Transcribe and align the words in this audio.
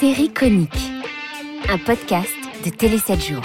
Série 0.00 0.28
conique. 0.32 0.92
Un 1.68 1.78
podcast 1.78 2.30
de 2.64 2.70
Télé 2.70 2.98
7 2.98 3.20
jours. 3.20 3.42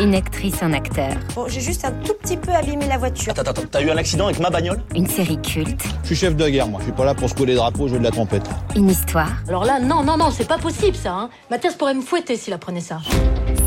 Une 0.00 0.14
actrice, 0.14 0.60
un 0.62 0.72
acteur. 0.72 1.12
Bon, 1.34 1.46
j'ai 1.46 1.60
juste 1.60 1.84
un 1.84 1.92
tout 1.92 2.14
petit 2.14 2.36
peu 2.36 2.50
abîmé 2.52 2.88
la 2.88 2.98
voiture. 2.98 3.32
Attends, 3.32 3.48
attends, 3.50 3.62
t'as 3.70 3.82
eu 3.82 3.90
un 3.90 3.96
accident 3.96 4.26
avec 4.26 4.40
ma 4.40 4.50
bagnole? 4.50 4.82
Une 4.96 5.06
série 5.06 5.40
culte. 5.40 5.84
Je 6.02 6.06
suis 6.06 6.16
chef 6.16 6.34
de 6.34 6.48
guerre, 6.48 6.66
moi. 6.66 6.80
Je 6.80 6.86
suis 6.86 6.92
pas 6.92 7.04
là 7.04 7.14
pour 7.14 7.28
secouer 7.28 7.46
les 7.46 7.54
drapeaux, 7.54 7.86
jouer 7.86 7.98
de 7.98 8.04
la 8.04 8.10
trompette. 8.10 8.48
Une 8.74 8.88
histoire. 8.88 9.30
Alors 9.46 9.64
là, 9.64 9.78
non, 9.78 10.02
non, 10.02 10.16
non, 10.16 10.32
c'est 10.32 10.48
pas 10.48 10.58
possible 10.58 10.96
ça. 10.96 11.12
Hein. 11.12 11.30
Mathias 11.50 11.74
pourrait 11.76 11.94
me 11.94 12.02
fouetter 12.02 12.36
s'il 12.36 12.54
apprenait 12.54 12.80
ça. 12.80 12.98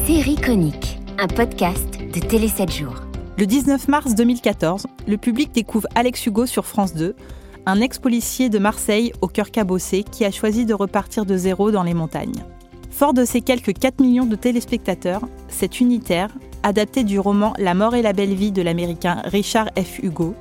Série 0.06 0.36
conique. 0.36 1.00
Un 1.18 1.28
podcast 1.28 1.98
de 1.98 2.20
Télé 2.20 2.50
7 2.50 2.72
jours. 2.74 2.96
Le 3.38 3.46
19 3.46 3.88
mars 3.88 4.16
2014, 4.16 4.88
le 5.08 5.16
public 5.16 5.54
découvre 5.54 5.88
Alex 5.96 6.26
Hugo 6.26 6.46
sur 6.46 6.66
France 6.66 6.94
2, 6.94 7.16
un 7.66 7.82
ex-policier 7.82 8.50
de 8.50 8.60
Marseille 8.60 9.14
au 9.22 9.28
cœur 9.28 9.52
cabossé 9.52 10.04
qui 10.04 10.26
a 10.26 10.32
choisi 10.32 10.66
de 10.66 10.74
repartir 10.74 11.26
de 11.26 11.38
zéro 11.38 11.72
dans 11.72 11.84
les 11.84 11.94
montagnes. 11.94 12.44
Fort 12.92 13.14
de 13.14 13.26
ses 13.26 13.42
quelques 13.42 13.74
4 13.74 14.02
millions 14.02 14.26
de 14.26 14.36
téléspectateurs, 14.36 15.22
cet 15.48 15.80
unitaire, 15.80 16.30
adapté 16.64 17.04
du 17.04 17.20
roman 17.20 17.54
La 17.58 17.74
mort 17.74 17.96
et 17.96 18.02
la 18.02 18.14
belle 18.14 18.34
vie 18.34 18.52
de 18.52 18.62
l'américain 18.62 19.22
Richard 19.26 19.70
F. 19.78 20.00
Hugo, 20.04 20.36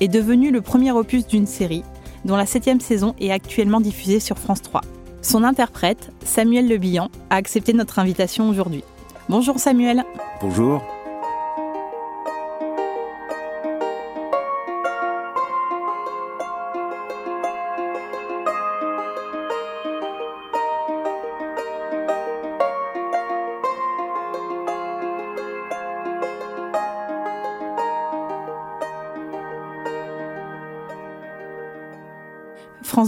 est 0.00 0.08
devenu 0.08 0.50
le 0.50 0.60
premier 0.60 0.92
opus 0.92 1.26
d'une 1.26 1.46
série 1.46 1.82
dont 2.24 2.36
la 2.36 2.46
septième 2.46 2.80
saison 2.80 3.14
est 3.20 3.30
actuellement 3.30 3.80
diffusée 3.80 4.20
sur 4.20 4.38
France 4.38 4.62
3. 4.62 4.82
Son 5.22 5.44
interprète, 5.44 6.12
Samuel 6.24 6.68
Le 6.68 6.76
Bihan, 6.76 7.08
a 7.30 7.36
accepté 7.36 7.72
notre 7.72 7.98
invitation 7.98 8.48
aujourd'hui. 8.48 8.84
Bonjour 9.28 9.58
Samuel. 9.58 10.04
Bonjour. 10.40 10.82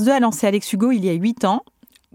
2 0.08 0.12
a 0.14 0.20
lancé 0.20 0.46
Alex 0.46 0.72
Hugo 0.72 0.90
il 0.90 1.04
y 1.04 1.10
a 1.10 1.12
8 1.12 1.44
ans. 1.44 1.62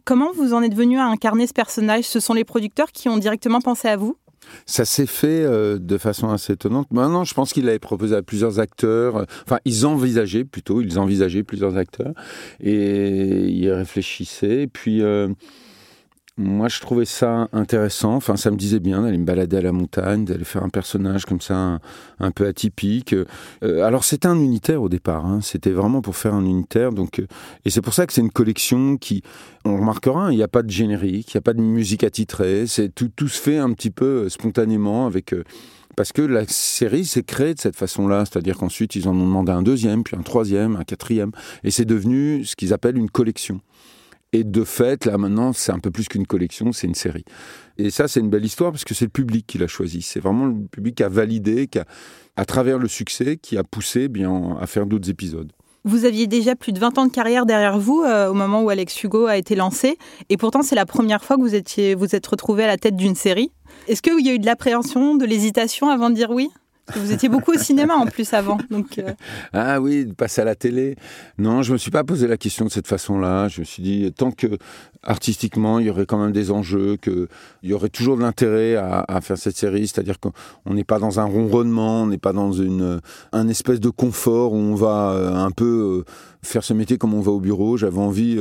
Comment 0.03 0.31
vous 0.33 0.53
en 0.55 0.63
êtes 0.63 0.73
venu 0.73 0.97
à 0.97 1.05
incarner 1.05 1.45
ce 1.45 1.53
personnage? 1.53 2.05
Ce 2.05 2.19
sont 2.19 2.33
les 2.33 2.43
producteurs 2.43 2.91
qui 2.91 3.07
ont 3.07 3.19
directement 3.19 3.61
pensé 3.61 3.87
à 3.87 3.97
vous? 3.97 4.17
Ça 4.65 4.83
s'est 4.83 5.05
fait 5.05 5.27
euh, 5.45 5.77
de 5.77 5.99
façon 5.99 6.29
assez 6.29 6.53
étonnante. 6.53 6.87
Maintenant, 6.91 7.23
je 7.23 7.35
pense 7.35 7.53
qu'il 7.53 7.69
avait 7.69 7.77
proposé 7.77 8.15
à 8.15 8.23
plusieurs 8.23 8.59
acteurs. 8.59 9.17
euh, 9.17 9.25
Enfin, 9.45 9.59
ils 9.65 9.85
envisageaient 9.85 10.43
plutôt, 10.43 10.81
ils 10.81 10.97
envisageaient 10.97 11.43
plusieurs 11.43 11.77
acteurs 11.77 12.13
et 12.59 13.45
ils 13.45 13.69
réfléchissaient. 13.71 14.63
Et 14.63 14.67
puis, 14.67 15.03
euh, 15.03 15.27
moi, 16.37 16.67
je 16.67 16.79
trouvais 16.79 17.05
ça 17.05 17.47
intéressant. 17.53 18.15
Enfin, 18.15 18.37
ça 18.37 18.49
me 18.49 18.57
disait 18.57 18.79
bien 18.79 19.03
d'aller 19.03 19.19
me 19.19 19.25
balader 19.25 19.57
à 19.57 19.61
la 19.61 19.71
montagne, 19.71 20.25
d'aller 20.25 20.45
faire 20.45 20.63
un 20.63 20.69
personnage 20.69 21.25
comme 21.25 21.41
ça, 21.41 21.79
un, 22.19 22.31
peu 22.31 22.47
atypique. 22.47 23.13
Euh, 23.13 23.83
alors, 23.83 24.03
c'était 24.03 24.27
un 24.27 24.39
unitaire 24.39 24.81
au 24.81 24.89
départ. 24.89 25.27
hein. 25.27 25.41
C'était 25.41 25.69
vraiment 25.69 26.01
pour 26.01 26.15
faire 26.15 26.33
un 26.33 26.43
unitaire. 26.43 26.91
Donc, 26.91 27.19
euh, 27.19 27.27
et 27.65 27.69
c'est 27.69 27.81
pour 27.81 27.93
ça 27.93 28.07
que 28.07 28.13
c'est 28.13 28.21
une 28.21 28.31
collection 28.31 28.97
qui, 28.97 29.21
on 29.63 29.77
remarquera, 29.77 30.25
hein, 30.27 30.31
il 30.31 30.37
n'y 30.37 30.43
a 30.43 30.47
pas 30.47 30.63
de 30.63 30.71
générique, 30.71 31.33
il 31.33 31.37
n'y 31.37 31.39
a 31.39 31.43
pas 31.43 31.53
de 31.53 31.61
musique 31.61 32.03
attitrée. 32.03 32.65
C'est 32.65 32.89
tout, 32.89 33.09
tout 33.15 33.27
se 33.27 33.39
fait 33.39 33.59
un 33.59 33.71
petit 33.71 33.91
peu 33.91 34.23
euh, 34.25 34.29
spontanément 34.29 35.05
avec. 35.05 35.33
euh, 35.33 35.43
parce 35.95 36.11
que 36.11 36.23
la 36.23 36.47
série 36.47 37.05
s'est 37.05 37.21
créée 37.21 37.53
de 37.53 37.59
cette 37.59 37.75
façon-là, 37.75 38.25
c'est-à-dire 38.25 38.57
qu'ensuite 38.57 38.95
ils 38.95 39.07
en 39.07 39.11
ont 39.11 39.27
demandé 39.27 39.51
un 39.51 39.61
deuxième, 39.61 40.03
puis 40.03 40.17
un 40.17 40.23
troisième, 40.23 40.75
un 40.75 40.83
quatrième, 40.83 41.31
et 41.63 41.69
c'est 41.69 41.85
devenu 41.85 42.43
ce 42.45 42.55
qu'ils 42.55 42.73
appellent 42.73 42.97
une 42.97 43.11
collection. 43.11 43.61
Et 44.33 44.43
de 44.43 44.63
fait, 44.63 45.05
là 45.05 45.17
maintenant, 45.17 45.53
c'est 45.53 45.71
un 45.71 45.79
peu 45.79 45.91
plus 45.91 46.07
qu'une 46.07 46.25
collection, 46.25 46.71
c'est 46.71 46.87
une 46.87 46.95
série. 46.95 47.23
Et 47.77 47.91
ça, 47.91 48.07
c'est 48.07 48.19
une 48.19 48.29
belle 48.29 48.43
histoire 48.43 48.71
parce 48.71 48.83
que 48.83 48.95
c'est 48.95 49.05
le 49.05 49.11
public 49.11 49.45
qui 49.45 49.59
l'a 49.59 49.67
choisi. 49.67 50.01
C'est 50.01 50.19
vraiment 50.19 50.47
le 50.47 50.65
public 50.71 50.95
qui 50.95 51.03
a 51.03 51.09
validé, 51.09 51.67
qui 51.67 51.77
a, 51.77 51.85
à 52.35 52.45
travers 52.45 52.79
le 52.79 52.87
succès, 52.87 53.37
qui 53.37 53.57
a 53.57 53.63
poussé 53.63 54.07
bien 54.07 54.57
à 54.59 54.65
faire 54.65 54.87
d'autres 54.87 55.09
épisodes. 55.09 55.51
Vous 55.85 56.05
aviez 56.05 56.27
déjà 56.27 56.55
plus 56.55 56.71
de 56.71 56.79
20 56.79 56.97
ans 56.97 57.05
de 57.05 57.11
carrière 57.11 57.45
derrière 57.45 57.77
vous 57.77 58.01
euh, 58.01 58.29
au 58.29 58.33
moment 58.33 58.63
où 58.63 58.69
Alex 58.69 59.03
Hugo 59.03 59.27
a 59.27 59.37
été 59.37 59.53
lancé, 59.53 59.97
et 60.29 60.37
pourtant 60.37 60.61
c'est 60.61 60.75
la 60.75 60.85
première 60.85 61.23
fois 61.23 61.35
que 61.35 61.41
vous 61.41 61.55
étiez, 61.55 61.93
vous 61.93 62.15
êtes 62.15 62.25
retrouvé 62.25 62.63
à 62.63 62.67
la 62.67 62.77
tête 62.77 62.95
d'une 62.95 63.15
série. 63.15 63.51
Est-ce 63.89 64.01
qu'il 64.01 64.25
y 64.25 64.29
a 64.29 64.33
eu 64.33 64.39
de 64.39 64.45
l'appréhension, 64.45 65.15
de 65.15 65.25
l'hésitation 65.25 65.89
avant 65.89 66.09
de 66.09 66.15
dire 66.15 66.29
oui? 66.31 66.49
Vous 66.95 67.13
étiez 67.13 67.29
beaucoup 67.29 67.53
au 67.53 67.57
cinéma 67.57 67.95
en 67.95 68.05
plus 68.05 68.33
avant, 68.33 68.57
donc 68.69 68.97
euh, 68.97 69.13
Ah 69.53 69.79
oui, 69.79 70.05
de 70.05 70.13
passer 70.13 70.41
à 70.41 70.43
la 70.43 70.55
télé. 70.55 70.97
Non, 71.37 71.61
je 71.61 71.71
me 71.71 71.77
suis 71.77 71.91
pas 71.91 72.03
posé 72.03 72.27
la 72.27 72.35
question 72.35 72.65
de 72.65 72.69
cette 72.69 72.87
façon-là. 72.87 73.47
Je 73.47 73.61
me 73.61 73.65
suis 73.65 73.81
dit, 73.81 74.11
tant 74.11 74.31
que 74.31 74.57
artistiquement, 75.01 75.79
il 75.79 75.85
y 75.87 75.89
aurait 75.89 76.05
quand 76.05 76.17
même 76.17 76.33
des 76.33 76.51
enjeux, 76.51 76.97
qu'il 76.97 77.27
y 77.63 77.73
aurait 77.73 77.89
toujours 77.89 78.17
de 78.17 78.21
l'intérêt 78.21 78.75
à, 78.75 79.19
faire 79.21 79.37
cette 79.37 79.55
série, 79.55 79.87
c'est-à-dire 79.87 80.17
qu'on 80.19 80.73
n'est 80.73 80.83
pas 80.83 80.99
dans 80.99 81.21
un 81.21 81.25
ronronnement, 81.25 82.03
on 82.03 82.07
n'est 82.07 82.17
pas 82.17 82.33
dans 82.33 82.51
une, 82.51 82.99
un 83.31 83.47
espèce 83.47 83.79
de 83.79 83.89
confort 83.89 84.51
où 84.51 84.57
on 84.57 84.75
va 84.75 85.11
euh, 85.11 85.35
un 85.35 85.51
peu 85.51 86.03
euh, 86.05 86.11
faire 86.41 86.65
ce 86.65 86.73
métier 86.73 86.97
comme 86.97 87.13
on 87.13 87.21
va 87.21 87.31
au 87.31 87.39
bureau. 87.39 87.77
J'avais 87.77 87.99
envie 87.99 88.37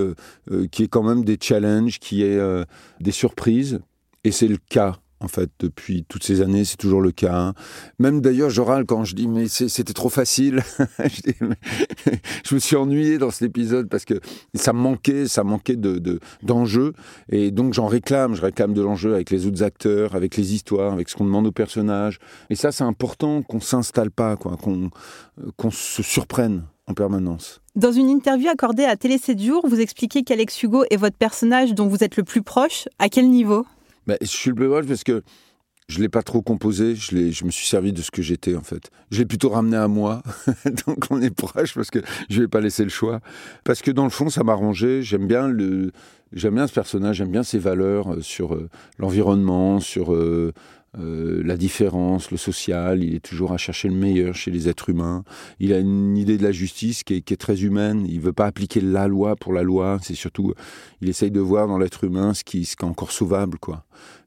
qu'il 0.72 0.82
y 0.82 0.84
ait 0.84 0.88
quand 0.88 1.04
même 1.04 1.24
des 1.24 1.38
challenges, 1.40 2.00
qu'il 2.00 2.18
y 2.18 2.22
ait 2.24 2.64
des 3.00 3.12
surprises. 3.12 3.80
Et 4.24 4.32
c'est 4.32 4.48
le 4.48 4.56
cas. 4.56 4.96
En 5.22 5.28
fait, 5.28 5.50
depuis 5.60 6.04
toutes 6.08 6.24
ces 6.24 6.40
années, 6.40 6.64
c'est 6.64 6.76
toujours 6.76 7.00
le 7.00 7.12
cas. 7.12 7.34
hein. 7.34 7.54
Même 7.98 8.20
d'ailleurs, 8.20 8.50
je 8.50 8.60
râle 8.60 8.84
quand 8.86 9.04
je 9.04 9.14
dis 9.14 9.28
mais 9.28 9.46
c'était 9.48 9.92
trop 9.92 10.08
facile. 10.08 10.62
je, 12.44 12.54
me 12.54 12.58
suis 12.60 12.76
ennuyé 12.76 13.18
dans 13.18 13.30
cet 13.30 13.42
épisode 13.42 13.88
parce 13.88 14.04
que 14.04 14.14
ça 14.54 14.72
me 14.72 14.78
manquait, 14.80 15.28
ça 15.28 15.44
manquait 15.44 15.76
de 15.76 15.98
de- 15.98 16.18
d'enjeux. 16.42 16.92
et 17.30 17.50
donc 17.50 17.72
j'en 17.74 17.86
réclame, 17.86 18.34
je 18.34 18.42
réclame 18.42 18.74
de 18.74 18.82
l'enjeu 18.82 19.14
avec 19.14 19.30
les 19.30 19.46
autres 19.46 19.62
acteurs, 19.62 20.14
avec 20.14 20.36
les 20.36 20.54
histoires, 20.54 20.92
avec 20.92 21.08
ce 21.08 21.16
qu'on 21.16 21.24
demande 21.24 21.46
aux 21.46 21.52
personnages. 21.52 22.18
Et 22.50 22.54
ça, 22.56 22.72
c'est 22.72 22.84
important 22.84 23.42
qu'on 23.42 23.60
s'installe 23.60 24.10
pas, 24.10 24.36
quoi, 24.36 24.56
qu'on 24.56 24.90
euh, 25.40 25.70
se 25.70 26.02
surprenne 26.02 26.64
en 26.88 26.94
permanence. 26.94 27.60
dans 27.76 27.92
une 27.92 28.08
interview 28.08 28.48
accordée 28.48 28.84
à 28.84 28.96
Télé 28.96 29.16
7 29.18 29.40
jours, 29.40 29.64
vous 29.68 29.80
expliquez 29.80 30.24
qu'Alex 30.24 30.60
Hugo 30.62 30.84
est 30.90 30.96
votre 30.96 31.16
personnage 31.16 31.74
dont 31.74 31.86
vous 31.86 32.02
êtes 32.02 32.16
le 32.16 32.24
plus 32.24 32.42
proche. 32.42 32.88
À 32.98 33.08
quel 33.08 33.30
niveau? 33.30 33.64
Je 34.06 34.26
suis 34.26 34.50
le 34.50 34.56
plus 34.56 34.68
proche 34.68 34.86
parce 34.86 35.04
que 35.04 35.22
je 35.88 36.00
l'ai 36.00 36.08
pas 36.08 36.22
trop 36.22 36.42
composé, 36.42 36.94
je, 36.94 37.44
me 37.44 37.50
suis 37.50 37.66
servi 37.66 37.92
de 37.92 38.00
ce 38.00 38.10
que 38.10 38.22
j'étais 38.22 38.54
en 38.54 38.62
fait. 38.62 38.90
Je 39.10 39.18
l'ai 39.18 39.26
plutôt 39.26 39.50
ramené 39.50 39.76
à 39.76 39.88
moi, 39.88 40.22
donc 40.86 41.06
on 41.10 41.20
est 41.20 41.34
proche 41.34 41.74
parce 41.74 41.90
que 41.90 41.98
je 42.30 42.40
vais 42.40 42.48
pas 42.48 42.60
laisser 42.60 42.84
le 42.84 42.90
choix. 42.90 43.20
Parce 43.64 43.82
que 43.82 43.90
dans 43.90 44.04
le 44.04 44.10
fond, 44.10 44.30
ça 44.30 44.42
m'a 44.42 44.52
arrangé. 44.52 45.02
J'aime 45.02 45.26
bien 45.26 45.48
le, 45.48 45.92
j'aime 46.32 46.54
bien 46.54 46.66
ce 46.66 46.72
personnage, 46.72 47.16
j'aime 47.16 47.30
bien 47.30 47.42
ses 47.42 47.58
valeurs 47.58 48.14
euh, 48.14 48.20
sur 48.20 48.54
euh, 48.54 48.68
l'environnement, 48.98 49.80
sur 49.80 50.14
euh, 50.14 50.52
euh, 50.98 51.42
la 51.42 51.56
différence, 51.56 52.30
le 52.30 52.36
social. 52.36 53.02
Il 53.02 53.14
est 53.14 53.24
toujours 53.24 53.52
à 53.52 53.56
chercher 53.56 53.88
le 53.88 53.94
meilleur 53.94 54.34
chez 54.34 54.50
les 54.50 54.68
êtres 54.68 54.90
humains. 54.90 55.24
Il 55.58 55.72
a 55.72 55.78
une 55.78 56.16
idée 56.16 56.36
de 56.36 56.42
la 56.42 56.52
justice 56.52 57.02
qui 57.02 57.14
est, 57.14 57.36
très 57.36 57.62
humaine. 57.62 58.04
Il 58.08 58.20
veut 58.20 58.32
pas 58.32 58.46
appliquer 58.46 58.80
la 58.80 59.08
loi 59.08 59.36
pour 59.36 59.52
la 59.52 59.62
loi. 59.62 59.98
C'est 60.02 60.14
surtout, 60.14 60.52
il 61.00 61.08
essaye 61.08 61.30
de 61.30 61.40
voir 61.40 61.66
dans 61.66 61.78
l'être 61.78 62.04
humain 62.04 62.34
ce 62.34 62.44
qui, 62.44 62.60
est 62.60 62.84
encore 62.84 63.12
sauvable, 63.12 63.58
quoi. 63.58 63.84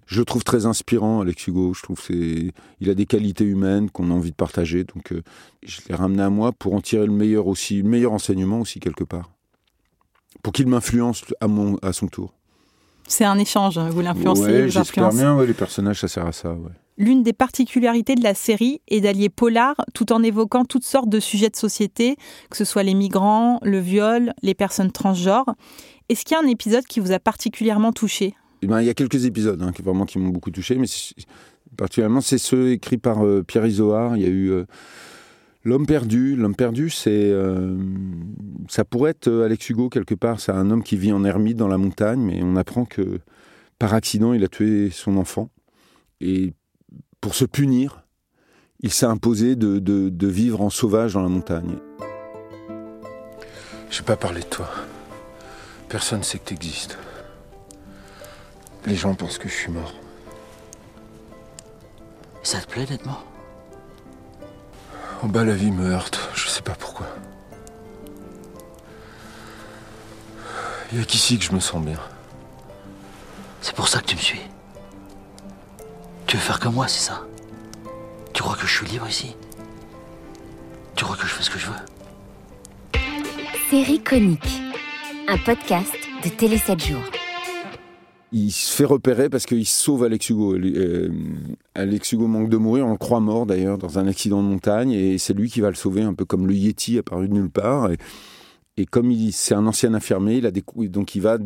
Je 0.07 0.21
trouve 0.21 0.43
très 0.43 0.67
inspirant, 0.67 1.21
Alex 1.21 1.47
Hugo. 1.47 1.73
Je 1.73 1.81
trouve 1.81 1.99
il 2.09 2.89
a 2.89 2.93
des 2.93 3.05
qualités 3.05 3.43
humaines 3.43 3.89
qu'on 3.89 4.11
a 4.11 4.13
envie 4.13 4.31
de 4.31 4.35
partager. 4.35 4.83
Donc, 4.83 5.11
euh, 5.11 5.21
je 5.63 5.81
l'ai 5.87 5.95
ramené 5.95 6.21
à 6.21 6.29
moi 6.29 6.51
pour 6.51 6.73
en 6.73 6.81
tirer 6.81 7.05
le 7.05 7.11
meilleur 7.11 7.47
aussi, 7.47 7.81
le 7.81 7.89
meilleur 7.89 8.11
enseignement 8.11 8.59
aussi 8.59 8.79
quelque 8.79 9.03
part, 9.03 9.31
pour 10.43 10.53
qu'il 10.53 10.67
m'influence 10.67 11.25
à 11.41 11.47
à 11.81 11.93
son 11.93 12.07
tour. 12.07 12.33
C'est 13.07 13.25
un 13.25 13.37
échange, 13.37 13.77
vous 13.77 14.01
l'influencez, 14.01 14.41
Ouais, 14.41 14.69
j'espère 14.69 15.09
bien. 15.09 15.35
Ouais, 15.35 15.45
les 15.45 15.53
personnages, 15.53 15.99
ça 15.99 16.07
sert 16.07 16.25
à 16.25 16.31
ça. 16.31 16.51
Ouais. 16.51 16.71
L'une 16.97 17.23
des 17.23 17.33
particularités 17.33 18.15
de 18.15 18.23
la 18.23 18.33
série 18.33 18.81
est 18.87 19.01
d'allier 19.01 19.29
polar 19.29 19.75
tout 19.93 20.13
en 20.13 20.23
évoquant 20.23 20.63
toutes 20.63 20.85
sortes 20.85 21.09
de 21.09 21.19
sujets 21.19 21.49
de 21.49 21.55
société, 21.55 22.15
que 22.49 22.55
ce 22.55 22.63
soit 22.63 22.83
les 22.83 22.93
migrants, 22.93 23.59
le 23.63 23.79
viol, 23.79 24.33
les 24.41 24.53
personnes 24.53 24.91
transgenres. 24.91 25.55
Est-ce 26.07 26.23
qu'il 26.23 26.37
y 26.37 26.39
a 26.39 26.43
un 26.43 26.47
épisode 26.47 26.85
qui 26.85 27.01
vous 27.01 27.11
a 27.11 27.19
particulièrement 27.19 27.91
touché? 27.91 28.35
Eh 28.61 28.67
ben, 28.67 28.79
il 28.79 28.87
y 28.87 28.89
a 28.89 28.93
quelques 28.93 29.25
épisodes 29.25 29.61
hein, 29.61 29.73
qui 29.73 29.81
vraiment 29.81 30.05
qui 30.05 30.19
m'ont 30.19 30.29
beaucoup 30.29 30.51
touché, 30.51 30.75
mais 30.75 30.87
particulièrement 31.75 32.21
c'est 32.21 32.37
ceux 32.37 32.71
écrits 32.71 32.97
par 32.97 33.25
euh, 33.25 33.43
Pierre 33.43 33.65
Isoard. 33.65 34.15
Il 34.15 34.23
y 34.23 34.25
a 34.25 34.29
eu 34.29 34.51
euh, 34.51 34.65
L'homme 35.65 35.87
perdu, 35.87 36.35
l'homme 36.35 36.55
perdu, 36.55 36.91
c'est, 36.91 37.31
euh, 37.31 37.75
ça 38.69 38.85
pourrait 38.85 39.11
être 39.11 39.27
Alex 39.27 39.67
Hugo 39.67 39.89
quelque 39.89 40.13
part. 40.13 40.39
C'est 40.39 40.51
un 40.51 40.69
homme 40.69 40.83
qui 40.83 40.95
vit 40.95 41.11
en 41.11 41.25
ermite 41.25 41.57
dans 41.57 41.67
la 41.67 41.79
montagne, 41.79 42.21
mais 42.21 42.39
on 42.43 42.55
apprend 42.55 42.85
que 42.85 43.19
par 43.79 43.95
accident, 43.95 44.33
il 44.33 44.43
a 44.43 44.47
tué 44.47 44.91
son 44.91 45.17
enfant. 45.17 45.49
Et 46.21 46.53
pour 47.19 47.33
se 47.33 47.45
punir, 47.45 48.03
il 48.81 48.91
s'est 48.91 49.07
imposé 49.07 49.55
de, 49.55 49.79
de 49.79 50.27
vivre 50.27 50.61
en 50.61 50.69
sauvage 50.69 51.13
dans 51.13 51.23
la 51.23 51.29
montagne. 51.29 51.77
Je 53.89 53.99
vais 53.99 54.05
pas 54.05 54.17
parler 54.17 54.41
de 54.41 54.45
toi. 54.45 54.69
Personne 55.89 56.21
sait 56.21 56.37
que 56.37 56.45
tu 56.49 56.53
existes. 56.53 56.97
Les 58.85 58.95
gens 58.95 59.15
pensent 59.15 59.39
que 59.39 59.49
je 59.49 59.53
suis 59.53 59.71
mort. 59.71 59.95
Ça 62.43 62.59
te 62.59 62.69
plaît 62.69 62.85
d'être 62.85 63.05
mort? 63.07 63.34
En 65.21 65.27
bas, 65.27 65.43
la 65.43 65.53
vie 65.53 65.71
me 65.71 65.91
heurte. 65.91 66.29
Je 66.35 66.47
sais 66.47 66.61
pas 66.61 66.73
pourquoi. 66.73 67.07
Il 70.91 70.99
y 70.99 71.01
a 71.01 71.05
qu'ici 71.05 71.37
que 71.37 71.43
je 71.45 71.51
me 71.51 71.59
sens 71.59 71.83
bien. 71.83 71.99
C'est 73.61 73.75
pour 73.75 73.87
ça 73.87 73.99
que 74.01 74.05
tu 74.05 74.15
me 74.15 74.21
suis. 74.21 74.41
Tu 76.27 76.37
veux 76.37 76.41
faire 76.41 76.59
comme 76.59 76.75
moi, 76.75 76.87
c'est 76.87 77.03
ça? 77.03 77.23
Tu 78.33 78.43
crois 78.43 78.55
que 78.55 78.67
je 78.67 78.77
suis 78.77 78.87
libre 78.87 79.07
ici? 79.07 79.35
Tu 80.95 81.03
crois 81.03 81.15
que 81.15 81.23
je 81.25 81.33
fais 81.33 81.43
ce 81.43 81.49
que 81.49 81.59
je 81.59 81.67
veux? 81.67 83.01
Série 83.69 84.01
conique, 84.01 84.61
un 85.27 85.37
podcast 85.39 85.91
de 86.23 86.29
Télé 86.29 86.57
7 86.57 86.85
jours 86.85 87.03
il 88.35 88.51
se 88.51 88.71
fait 88.71 88.85
repérer 88.85 89.29
parce 89.29 89.45
qu'il 89.45 89.65
sauve 89.65 90.03
Alex 90.03 90.29
Hugo. 90.29 90.55
Euh, 90.55 91.09
Alex 91.75 92.13
Hugo 92.13 92.27
manque 92.27 92.49
de 92.49 92.57
mourir, 92.57 92.87
on 92.87 92.91
le 92.91 92.97
croit 92.97 93.19
mort 93.19 93.45
d'ailleurs, 93.45 93.77
dans 93.77 93.99
un 93.99 94.07
accident 94.07 94.41
de 94.41 94.47
montagne, 94.47 94.91
et 94.91 95.17
c'est 95.17 95.33
lui 95.33 95.49
qui 95.49 95.59
va 95.59 95.69
le 95.69 95.75
sauver, 95.75 96.01
un 96.01 96.13
peu 96.13 96.23
comme 96.23 96.47
le 96.47 96.53
Yeti 96.53 96.97
apparu 96.97 97.27
de 97.27 97.33
nulle 97.33 97.49
part. 97.49 97.91
Et, 98.77 98.85
comme 98.85 99.13
c'est 99.31 99.55
un 99.55 99.67
ancien 99.67 99.93
infirmier, 99.93 100.37
il 100.37 100.45
a 100.45 100.51
donc 100.51 101.15
il 101.15 101.21
va 101.21 101.37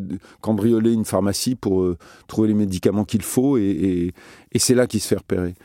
cambrioler 0.41 0.93
une 0.93 1.05
pharmacie 1.05 1.55
pour 1.55 1.81
euh, 1.81 1.97
trouver 2.27 2.47
les 2.47 2.53
médicaments 2.53 3.05
qu'il 3.05 3.23
faut, 3.23 3.57
et, 3.57 4.13
c'est 4.55 4.75
là 4.75 4.87
qu'il 4.87 5.01
se 5.01 5.07
fait 5.07 5.17
repérer. 5.17 5.55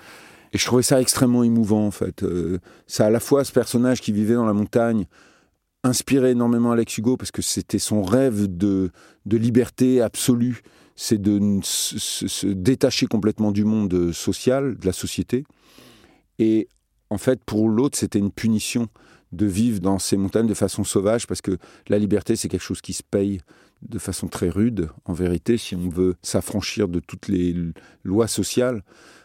Et 0.53 0.59
je 0.59 0.67
trouvais 0.67 0.83
ça 0.83 1.01
extrêmement 1.01 1.43
émouvant 1.43 1.87
en 1.87 1.91
fait. 1.91 2.23
Euh, 2.23 2.59
ça 2.87 3.07
à 3.07 3.11
la 3.11 3.21
fois 3.21 3.45
ce 3.45 3.53
personnage 3.53 4.01
qui 4.01 4.13
vivait 4.13 4.35
dans 4.35 4.47
la 4.47 4.53
montagne, 4.53 5.07
inspirait 5.83 6.31
énormément 6.31 6.73
Alex 6.73 6.97
Hugo 6.97 7.17
parce 7.17 7.31
que 7.31 7.43
c'était 7.43 7.79
son 7.79 8.03
rêve 8.03 8.47
de 8.47 8.91
liberté 9.27 10.01
absolue 10.01 10.63
c'est 10.97 11.21
de 11.21 11.61
se, 11.63 12.47
détacher 12.47 13.07
complètement 13.07 13.53
du 13.53 13.65
monde 13.65 14.13
social, 14.13 14.77
de 14.79 14.87
la 14.87 14.93
société. 14.93 15.45
Et 16.39 16.69
en 17.11 17.19
fait, 17.19 17.43
pour 17.45 17.69
l'autre, 17.69 17.99
c'était 17.99 18.19
une 18.19 18.31
punition 18.31 18.89
de 19.33 19.47
vivre 19.47 19.81
dans 19.81 19.99
ces 19.99 20.17
montagnes 20.17 20.47
de 20.47 20.55
façon 20.55 20.85
sauvage, 20.85 21.27
parce 21.27 21.41
que 21.41 21.59
la 21.89 21.99
liberté, 21.99 22.37
c'est 22.37 22.49
quelque 22.49 22.63
chose 22.63 22.81
qui 22.81 22.93
se 22.93 23.03
paye 23.03 23.41
de 23.83 23.99
façon 23.99 24.29
très 24.29 24.49
rude. 24.49 24.89
En 25.05 25.13
vérité, 25.13 25.59
si 25.59 25.75
on 25.75 25.89
veut 25.89 26.15
s'affranchir 26.23 26.89
de 26.89 27.01
toutes 27.01 27.29
les 27.29 27.55
lois 28.05 28.29
sociales, 28.29 28.83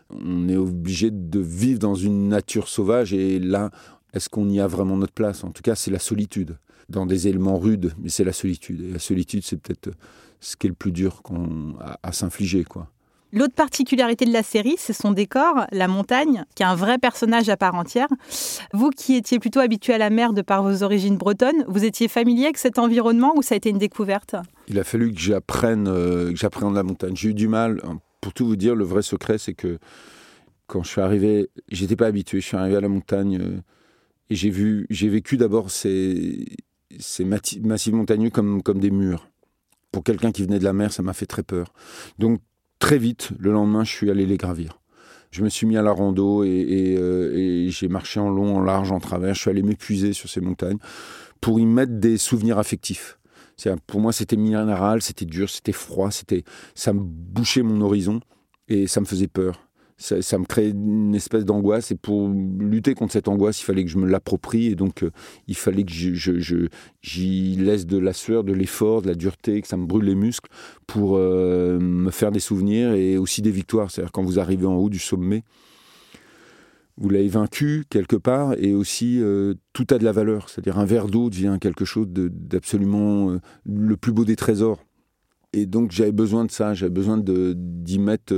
on 0.10 0.50
est 0.50 0.58
obligé 0.58 1.12
de 1.12 1.40
vivre 1.40 1.80
dans 1.80 1.96
une 1.96 2.28
nature 2.28 2.68
sauvage. 2.68 3.14
Et 3.14 3.40
là, 3.40 3.70
est-ce 4.14 4.30
qu'on 4.30 4.50
y 4.50 4.60
a 4.60 4.68
vraiment 4.68 4.98
notre 4.98 5.14
place? 5.14 5.44
En 5.44 5.52
tout 5.52 5.62
cas, 5.62 5.76
c'est 5.76 5.92
la 5.92 6.00
solitude. 6.00 6.58
Dans 6.90 7.06
des 7.06 7.28
éléments 7.28 7.60
rudes, 7.60 7.94
mais 8.00 8.10
c'est 8.10 8.24
la 8.24 8.34
solitude. 8.34 8.82
Et 8.82 8.94
la 8.94 9.00
solitude, 9.00 9.44
c'est 9.44 9.58
peut-être 9.58 9.92
ce 10.40 10.56
qui 10.56 10.68
est 10.68 10.70
le 10.70 10.76
plus 10.76 10.92
dur 10.92 11.22
à, 12.02 12.12
s'infliger. 12.12 12.64
quoi. 12.64 12.88
L'autre 13.32 13.54
particularité 13.54 14.26
de 14.26 14.34
la 14.34 14.42
série, 14.42 14.76
c'est 14.80 14.94
son 14.94 15.12
décor, 15.12 15.68
la 15.72 15.88
montagne, 15.88 16.46
qui 16.56 16.64
est 16.64 16.66
un 16.66 16.76
vrai 16.76 16.98
personnage 16.98 17.48
à 17.48 17.58
part 17.58 17.76
entière. 17.76 18.08
Vous 18.74 18.90
qui 18.90 19.16
étiez 19.16 19.38
plutôt 19.38 19.60
habitué 19.60 19.94
à 19.94 20.00
la 20.00 20.10
mer 20.10 20.34
de 20.34 20.42
par 20.42 20.64
vos 20.64 20.82
origines 20.82 21.18
bretonnes, 21.18 21.64
vous 21.68 21.86
étiez 21.86 22.08
familier 22.08 22.46
avec 22.46 22.58
cet 22.58 22.80
environnement 22.80 23.34
ou 23.36 23.44
ça 23.44 23.54
a 23.54 23.58
été 23.58 23.70
une 23.70 23.78
découverte? 23.78 24.36
Il 24.68 24.80
a 24.80 24.84
fallu 24.84 25.14
que 25.14 25.20
j'apprenne, 25.20 25.88
euh, 25.88 26.32
que 26.32 26.38
j'apprenne 26.38 26.74
la 26.74 26.84
montagne. 26.84 27.16
J'ai 27.16 27.30
eu 27.30 27.34
du 27.36 27.48
mal. 27.48 27.82
Hein. 27.84 28.00
Pour 28.20 28.34
tout 28.34 28.48
vous 28.48 28.56
dire, 28.56 28.74
le 28.74 28.84
vrai 28.84 29.04
secret, 29.04 29.38
c'est 29.38 29.54
que 29.54 29.78
quand 30.66 30.82
je 30.84 30.90
suis 30.90 31.02
arrivé, 31.02 31.50
j'étais 31.70 31.96
pas 31.96 32.08
habitué. 32.08 32.42
Je 32.42 32.48
suis 32.48 32.58
arrivé 32.58 32.78
à 32.78 32.82
la 32.82 32.90
montagne 32.90 33.38
euh, 33.40 33.60
et 34.30 34.36
j'ai 34.36 34.50
vu, 34.50 34.86
j'ai 34.90 35.10
vécu 35.10 35.38
d'abord 35.38 35.72
ces, 35.72 36.46
massifs 37.20 37.94
montagneux 37.94 38.30
comme, 38.30 38.62
des 38.80 38.92
murs 38.92 39.30
pour 39.92 40.04
quelqu'un 40.04 40.32
qui 40.32 40.44
venait 40.44 40.60
de 40.60 40.64
la 40.64 40.74
mer, 40.74 40.94
ça 40.94 41.02
m'a 41.02 41.14
fait 41.14 41.26
très 41.26 41.42
peur. 41.42 41.74
Donc 42.20 42.42
très 42.78 43.00
vite, 43.00 43.32
le 43.40 43.52
lendemain, 43.52 43.84
je 43.84 43.92
suis 43.92 44.12
allé 44.12 44.26
les 44.26 44.38
gravir. 44.38 44.80
Je 45.32 45.44
me 45.44 45.50
suis 45.50 45.66
mis 45.68 45.78
à 45.78 45.82
la 45.82 45.92
rando 45.92 46.44
et, 46.44 46.96
euh, 46.98 47.70
j'ai 47.70 47.88
marché 47.88 48.20
en 48.20 48.30
long, 48.30 48.58
en 48.58 48.62
large, 48.62 48.92
en 48.92 49.00
travers. 49.00 49.34
Je 49.34 49.42
suis 49.42 49.50
allé 49.50 49.64
m'épuiser 49.64 50.14
sur 50.14 50.30
ces 50.30 50.42
montagnes 50.42 50.78
pour 51.42 51.60
y 51.60 51.66
mettre 51.66 51.94
des 51.94 52.18
souvenirs 52.18 52.60
affectifs. 52.60 53.20
Pour 53.88 54.00
moi, 54.00 54.14
c'était 54.14 54.38
minéral, 54.38 55.02
c'était 55.02 55.26
dur, 55.26 55.50
c'était 55.50 55.74
froid, 55.74 56.12
c'était, 56.12 56.44
ça 56.76 56.94
me 56.94 57.02
bouchait 57.02 57.62
mon 57.62 57.82
horizon 57.82 58.22
et 58.68 58.88
ça 58.88 59.02
me 59.02 59.06
faisait 59.06 59.28
peur 59.28 59.69
ça, 60.00 60.38
me 60.38 60.46
crée 60.46 60.70
une 60.70 61.14
espèce 61.14 61.46
d'angoisse. 61.46 61.92
Et 61.92 61.96
pour 61.96 62.30
lutter 62.30 62.94
contre 62.94 63.14
cette 63.14 63.28
angoisse, 63.28 63.62
il 63.62 63.66
fallait 63.66 63.84
que 63.84 63.90
je 63.90 63.98
me 63.98 64.08
l'approprie. 64.08 64.68
Et 64.68 64.76
donc, 64.76 65.04
euh, 65.04 65.12
il 65.48 65.56
fallait 65.56 65.84
que 65.84 65.92
j'y 65.92 66.16
je, 66.16 67.60
laisse 67.62 67.86
de 67.86 67.98
la 67.98 68.14
sueur, 68.14 68.44
de 68.44 68.54
l'effort, 68.54 69.02
de 69.02 69.08
la 69.08 69.16
dureté, 69.16 69.62
que 69.62 69.68
ça 69.68 69.78
me 69.78 69.86
brûle 69.86 70.06
les 70.06 70.16
muscles 70.16 70.50
pour 70.88 71.18
euh, 71.18 71.80
me 71.80 72.12
faire 72.12 72.32
des 72.32 72.40
souvenirs 72.40 72.94
et 72.94 73.18
aussi 73.18 73.42
des 73.42 73.52
victoires. 73.52 73.92
C'est-à-dire, 73.92 74.12
quand 74.12 74.24
vous 74.24 74.40
arrivez 74.40 74.66
en 74.66 74.76
haut 74.76 74.90
du 74.90 75.00
sommet, 75.00 75.44
vous 76.98 77.10
l'avez 77.10 77.30
vaincu 77.30 77.86
quelque 77.90 78.16
part 78.16 78.56
et 78.58 78.74
aussi 78.74 79.22
euh, 79.22 79.54
tout 79.74 79.88
a 79.90 79.98
de 79.98 80.06
la 80.06 80.14
valeur. 80.14 80.50
C'est-à-dire, 80.50 80.80
un 80.80 80.86
verre 80.86 81.08
d'eau 81.08 81.30
devient 81.30 81.58
quelque 81.60 81.86
chose 81.86 82.08
d'absolument 82.10 83.38
le 83.66 83.98
plus 83.98 84.14
beau 84.14 84.24
des 84.24 84.38
trésors. 84.38 84.84
Et 85.52 85.66
donc, 85.66 85.92
j'avais 85.92 86.12
besoin 86.12 86.46
de 86.46 86.52
ça, 86.52 86.74
j'avais 86.74 86.92
besoin 86.92 87.18
d'y 87.18 88.00
mettre 88.00 88.34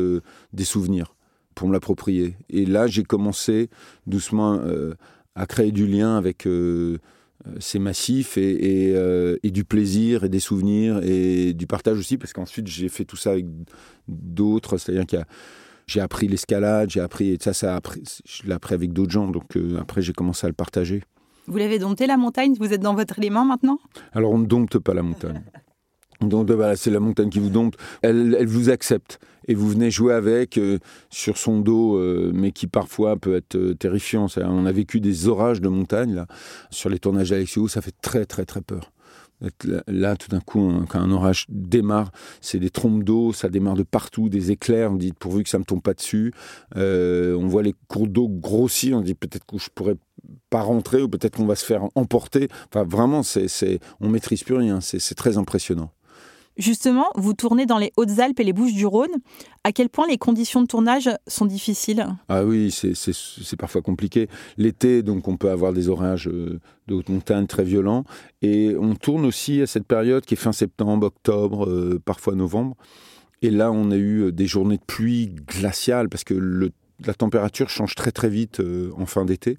des 0.54 0.64
souvenirs 0.64 1.14
pour 1.56 1.68
me 1.68 1.74
l'approprier. 1.74 2.36
Et 2.50 2.66
là, 2.66 2.88
j'ai 2.88 3.04
commencé 3.04 3.70
doucement 4.08 4.56
euh, 4.56 4.94
à 5.36 5.46
créer 5.46 5.72
du 5.72 5.88
lien 5.88 6.18
avec 6.18 6.46
euh, 6.48 6.98
ces 7.60 7.80
massifs 7.80 8.38
et, 8.38 8.94
euh, 8.96 9.38
et, 9.44 9.52
du 9.52 9.64
plaisir 9.64 10.24
et 10.24 10.30
des 10.30 10.40
souvenirs 10.40 11.02
et 11.04 11.54
du 11.54 11.68
partage 11.68 11.98
aussi, 11.98 12.18
parce 12.18 12.34
qu'ensuite 12.34 12.68
j'ai 12.68 12.90
fait 12.90 13.06
tout 13.06 13.18
ça 13.18 13.32
avec 13.32 13.46
d'autres, 14.08 14.78
c'est-à-dire 14.78 15.06
qu'il 15.06 15.26
j'ai 15.88 16.00
appris 16.00 16.28
l'escalade, 16.28 16.90
j'ai 16.90 17.02
appris, 17.02 17.30
et 17.30 17.38
ça, 17.42 17.54
ça 17.54 17.76
appris, 17.76 18.04
je 18.26 18.44
l'ai 18.44 18.54
appris 18.54 18.76
avec 18.76 18.94
d'autres 18.94 19.12
gens, 19.12 19.28
donc 19.28 19.58
après 19.80 20.02
j'ai 20.02 20.14
commencé 20.14 20.46
à 20.46 20.50
le 20.50 20.54
partager. 20.54 21.04
Vous 21.48 21.58
l'avez 21.58 21.80
dompté 21.80 22.06
la 22.06 22.18
montagne? 22.18 22.54
Vous 22.60 22.72
êtes 22.72 22.82
dans 22.82 22.94
votre 22.94 23.18
élément 23.18 23.44
maintenant? 23.44 23.80
Alors 24.14 24.32
on 24.32 24.38
ne 24.38 24.46
dompte 24.46 24.78
pas 24.78 24.94
la 24.94 25.02
montagne. 25.02 25.44
Donc 26.22 26.50
voilà, 26.50 26.76
c'est 26.76 26.92
la 26.92 27.00
montagne 27.00 27.30
qui 27.30 27.40
vous 27.40 27.50
dompte. 27.50 27.78
Elle, 28.02 28.36
elle 28.40 28.48
vous 28.48 28.70
accepte 28.70 29.20
et 29.48 29.56
vous 29.56 29.70
venez 29.70 29.92
jouer 29.92 30.14
avec 30.14 30.58
euh, 30.58 30.80
sur 31.10 31.38
son 31.38 31.60
dos, 31.60 31.98
euh, 31.98 32.32
mais 32.34 32.52
qui 32.52 32.68
parfois 32.68 33.18
peut 33.18 33.36
être 33.36 33.56
euh, 33.56 33.74
terrifiant. 33.74 34.28
On 34.38 34.66
a 34.66 34.72
vécu 34.72 35.00
des 35.00 35.28
orages 35.28 35.62
de 35.62 35.70
montagne 35.70 36.14
là 36.14 36.28
sur 36.70 36.90
les 36.90 37.00
tournages 37.00 37.32
d'Alexio, 37.32 37.68
ça 37.68 37.82
fait 37.82 37.96
très 38.02 38.26
très 38.26 38.46
très 38.46 38.62
peur. 38.62 38.92
Là, 39.88 40.16
tout 40.18 40.30
d'un 40.30 40.40
coup, 40.40 40.72
quand 40.88 41.00
un 41.00 41.10
orage 41.10 41.48
démarre, 41.50 42.12
c'est 42.42 42.60
des 42.60 42.70
trompes 42.70 43.04
d'eau, 43.04 43.34
ça 43.34 43.50
démarre 43.50 43.74
de 43.74 43.82
partout, 43.82 44.30
des 44.30 44.52
éclairs. 44.52 44.92
On 44.92 44.98
dit 44.98 45.14
pourvu 45.14 45.42
que 45.42 45.50
ça 45.50 45.58
me 45.58 45.64
tombe 45.64 45.82
pas 45.82 45.96
dessus. 45.96 46.32
on 46.76 47.48
voit 47.48 47.64
les 47.64 47.74
cours 47.88 48.08
d'eau 48.08 48.30
grossir. 48.30 48.98
On 48.98 49.02
dit 49.02 49.16
peut-être 49.16 49.48
que 49.48 49.58
je 49.58 49.70
pourrais 49.74 49.96
pas 50.52 50.62
rentrer 50.62 51.02
ou 51.02 51.10
peut-être 51.10 51.38
qu'on 51.38 51.48
va 51.48 51.56
se 51.56 51.66
faire 51.66 51.86
emporter. 51.96 52.50
Enfin, 52.68 52.84
vraiment, 52.84 53.24
c'est, 53.24 53.80
on 54.00 54.10
maîtrise 54.10 54.44
plus 54.44 54.54
rien. 54.54 54.80
c'est 54.80 55.16
très 55.16 55.40
impressionnant. 55.40 55.92
Justement, 56.58 57.08
vous 57.16 57.34
tournez 57.34 57.66
dans 57.66 57.78
les 57.78 57.94
Hautes-Alpes 57.96 58.40
et 58.40 58.44
les 58.44 58.54
Bouches-du-Rhône. 58.54 59.12
À 59.64 59.72
quel 59.72 59.90
point 59.90 60.06
les 60.08 60.18
conditions 60.18 60.62
de 60.62 60.68
tournage 60.68 61.10
sont 61.26 61.46
difficiles? 61.46 62.06
Ah 62.28 62.44
oui, 62.44 62.72
c'est 62.72 63.56
parfois 63.58 63.82
compliqué. 63.82 64.28
L'été, 64.58 65.02
donc, 65.02 65.28
on 65.28 65.38
peut 65.38 65.50
avoir 65.50 65.72
des 65.72 65.88
orages 65.88 66.28
euh, 66.28 66.60
de 66.88 66.96
haute 66.96 67.10
montagne 67.10 67.48
très 67.48 67.64
violents. 67.64 68.04
Et 68.42 68.76
on 68.78 68.96
tourne 68.96 69.26
aussi 69.26 69.62
à 69.62 69.68
cette 69.68 69.88
période 69.88 70.26
qui 70.26 70.34
est 70.34 70.38
fin 70.38 70.52
septembre, 70.52 71.08
octobre, 71.08 71.68
euh, 71.68 72.02
parfois 72.04 72.36
novembre. 72.36 72.76
Et 73.42 73.50
là, 73.50 73.72
on 73.72 73.90
a 73.90 73.96
eu 73.96 74.26
euh, 74.26 74.32
des 74.32 74.46
journées 74.46 74.78
de 74.78 74.86
pluie 74.86 75.34
glaciales 75.48 76.10
parce 76.10 76.26
que 76.26 76.34
la 77.06 77.14
température 77.14 77.70
change 77.70 77.96
très 77.96 78.12
très 78.12 78.30
vite 78.30 78.62
en 78.96 79.08
fin 79.08 79.26
d'été. 79.26 79.58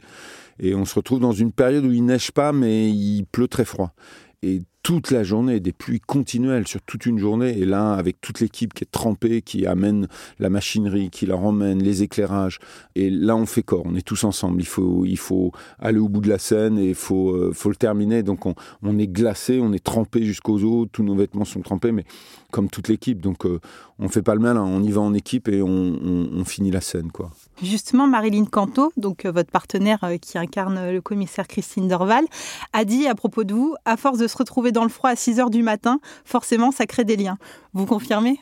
Et 0.61 0.77
on 0.77 0.85
se 0.85 0.95
retrouve 0.95 1.19
dans 1.19 1.33
une 1.33 1.51
période 1.51 1.85
où 1.85 1.91
il 1.91 2.05
neige 2.05 2.31
pas, 2.31 2.53
mais 2.53 2.89
il 2.91 3.25
pleut 3.25 3.49
très 3.49 3.65
froid. 3.65 3.95
Et 4.43 4.63
toute 4.83 5.11
la 5.11 5.23
journée, 5.23 5.61
des 5.61 5.73
pluies 5.73 6.01
continuelles 6.01 6.67
sur 6.67 6.83
toute 6.83 7.07
une 7.07 7.19
journée. 7.19 7.59
Et 7.59 7.65
là, 7.65 7.95
avec 7.95 8.21
toute 8.21 8.41
l'équipe 8.41 8.75
qui 8.75 8.85
est 8.85 8.91
trempée, 8.91 9.43
qui 9.43 9.67
amène 9.67 10.09
la 10.39 10.51
machinerie, 10.51 11.11
qui 11.11 11.27
la 11.27 11.37
emmène, 11.37 11.83
les 11.83 12.03
éclairages. 12.03 12.59
Et 12.95 13.11
là, 13.11 13.37
on 13.37 13.47
fait 13.47 13.63
corps, 13.63 13.85
on 13.87 13.95
est 13.95 14.07
tous 14.07 14.25
ensemble. 14.25 14.61
Il 14.61 14.67
faut, 14.67 15.05
il 15.05 15.19
faut 15.19 15.53
aller 15.79 15.99
au 15.99 16.09
bout 16.09 16.21
de 16.21 16.29
la 16.29 16.39
scène 16.39 16.79
et 16.79 16.91
il 16.91 16.95
faut, 16.95 17.31
euh, 17.31 17.53
faut 17.55 17.69
le 17.69 17.77
terminer. 17.77 18.23
Donc, 18.23 18.47
on, 18.47 18.55
on 18.83 18.99
est 18.99 19.07
glacé, 19.07 19.61
on 19.61 19.73
est 19.73 19.83
trempé 19.83 20.25
jusqu'aux 20.25 20.63
os, 20.65 20.89
tous 20.91 21.03
nos 21.05 21.15
vêtements 21.15 21.45
sont 21.45 21.61
trempés, 21.61 21.93
mais 21.93 22.05
comme 22.51 22.69
toute 22.69 22.89
l'équipe. 22.89 23.21
Donc, 23.21 23.47
euh, 23.47 23.61
on 23.99 24.09
fait 24.09 24.23
pas 24.23 24.35
le 24.35 24.41
mal, 24.41 24.59
on 24.59 24.83
y 24.83 24.91
va 24.91 25.01
en 25.01 25.15
équipe 25.15 25.49
et 25.49 25.63
on, 25.63 25.69
on, 25.69 26.29
on 26.35 26.45
finit 26.45 26.73
la 26.73 26.81
scène, 26.81 27.13
quoi. 27.13 27.31
Justement, 27.63 28.09
Marilyn 28.09 28.47
Canto, 28.47 28.93
donc 28.97 29.25
euh, 29.25 29.31
votre 29.31 29.51
partenaire 29.51 30.03
euh, 30.03 30.17
qui 30.17 30.39
incarne 30.39 30.91
le 30.91 31.01
commissaire 31.01 31.47
Christine 31.47 31.87
Dorval, 31.87 32.25
a 32.73 32.85
dit 32.85 33.07
à 33.07 33.15
propos 33.15 33.45
de 33.45 33.55
vous, 33.55 33.77
à 33.85 33.97
force 33.97 34.19
de 34.19 34.27
se 34.27 34.37
retrouver 34.37 34.72
dans 34.73 34.83
le 34.83 34.89
froid 34.89 35.11
à 35.11 35.17
6 35.17 35.39
heures 35.41 35.51
du 35.51 35.63
matin, 35.63 36.01
forcément, 36.25 36.73
ça 36.73 36.87
crée 36.87 37.05
des 37.05 37.17
liens. 37.17 37.39
Vous 37.73 37.87
confirmez? 37.87 38.41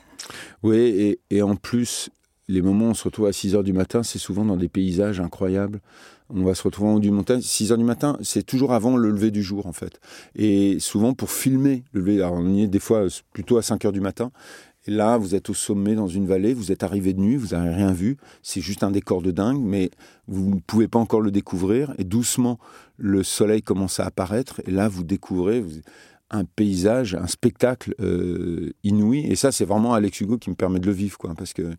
Oui, 0.63 1.19
et, 1.31 1.43
en 1.43 1.57
plus, 1.57 2.11
les 2.49 2.63
moments 2.63 2.87
où 2.87 2.91
on 2.91 2.95
se 2.95 3.05
retrouve 3.05 3.27
à 3.27 3.33
6 3.33 3.55
heures 3.55 3.65
du 3.65 3.73
matin, 3.73 4.03
c'est 4.03 4.19
souvent 4.19 4.45
dans 4.45 4.57
des 4.57 4.69
paysages 4.69 5.21
incroyables. 5.21 5.81
On 6.33 6.45
va 6.45 6.55
se 6.55 6.63
retrouver 6.63 6.91
en 6.91 6.95
haut 6.95 7.01
du 7.01 7.11
montagne. 7.11 7.41
6 7.41 7.73
heures 7.73 7.79
du 7.79 7.85
matin, 7.85 8.17
c'est 8.23 8.45
toujours 8.45 8.73
avant 8.73 8.97
le 8.97 9.11
lever 9.11 9.31
du 9.31 9.43
jour, 9.43 9.67
en 9.67 9.73
fait. 9.73 10.01
Et 10.37 10.79
souvent, 10.79 11.13
pour 11.13 11.31
filmer 11.31 11.85
le 11.93 12.01
lever, 12.01 12.25
on 12.25 12.49
y 12.49 12.63
est 12.63 12.69
des 12.69 12.79
fois 12.79 13.07
plutôt 13.33 13.59
à 13.59 13.63
5 13.63 13.85
heures 13.85 13.93
du 13.93 14.01
matin. 14.01 14.31
Et 14.87 14.91
là, 14.91 15.19
vous 15.19 15.35
êtes 15.35 15.51
au 15.51 15.55
sommet 15.55 15.95
dans 15.95 16.09
une 16.09 16.27
vallée, 16.27 16.55
vous 16.55 16.73
êtes 16.73 16.83
arrivé 16.83 17.13
de 17.13 17.21
nuit, 17.21 17.37
vous 17.37 17.49
n'avez 17.49 17.69
rien 17.69 17.93
vu. 17.93 18.17
C'est 18.43 18.63
juste 18.63 18.83
un 18.83 18.91
décor 18.91 19.21
de 19.21 19.31
dingue, 19.31 19.61
mais 19.61 19.91
vous 20.27 20.55
ne 20.55 20.61
pouvez 20.61 20.89
pas 20.89 20.99
encore 20.99 21.21
le 21.21 21.31
découvrir. 21.31 21.93
Et 21.99 22.05
doucement, 22.05 22.59
le 22.97 23.23
soleil 23.23 23.63
commence 23.63 24.01
à 24.01 24.07
apparaître. 24.07 24.63
Et 24.67 24.71
là, 24.71 24.89
vous 24.89 25.03
découvrez 25.03 25.63
un 26.31 26.45
paysage, 26.45 27.15
un 27.15 27.27
spectacle 27.27 27.95
euh, 28.01 28.73
inouï. 28.85 29.27
Et 29.27 29.37
ça, 29.37 29.53
c'est 29.53 29.65
vraiment 29.65 29.95
Alex 29.95 30.21
Hugo 30.21 30.39
qui 30.39 30.51
me 30.51 30.55
permet 30.55 30.81
de 30.81 30.87
le 30.87 30.93
vivre, 30.93 31.19
quoi. 31.19 31.35
Parce 31.37 31.53
que 31.53 31.75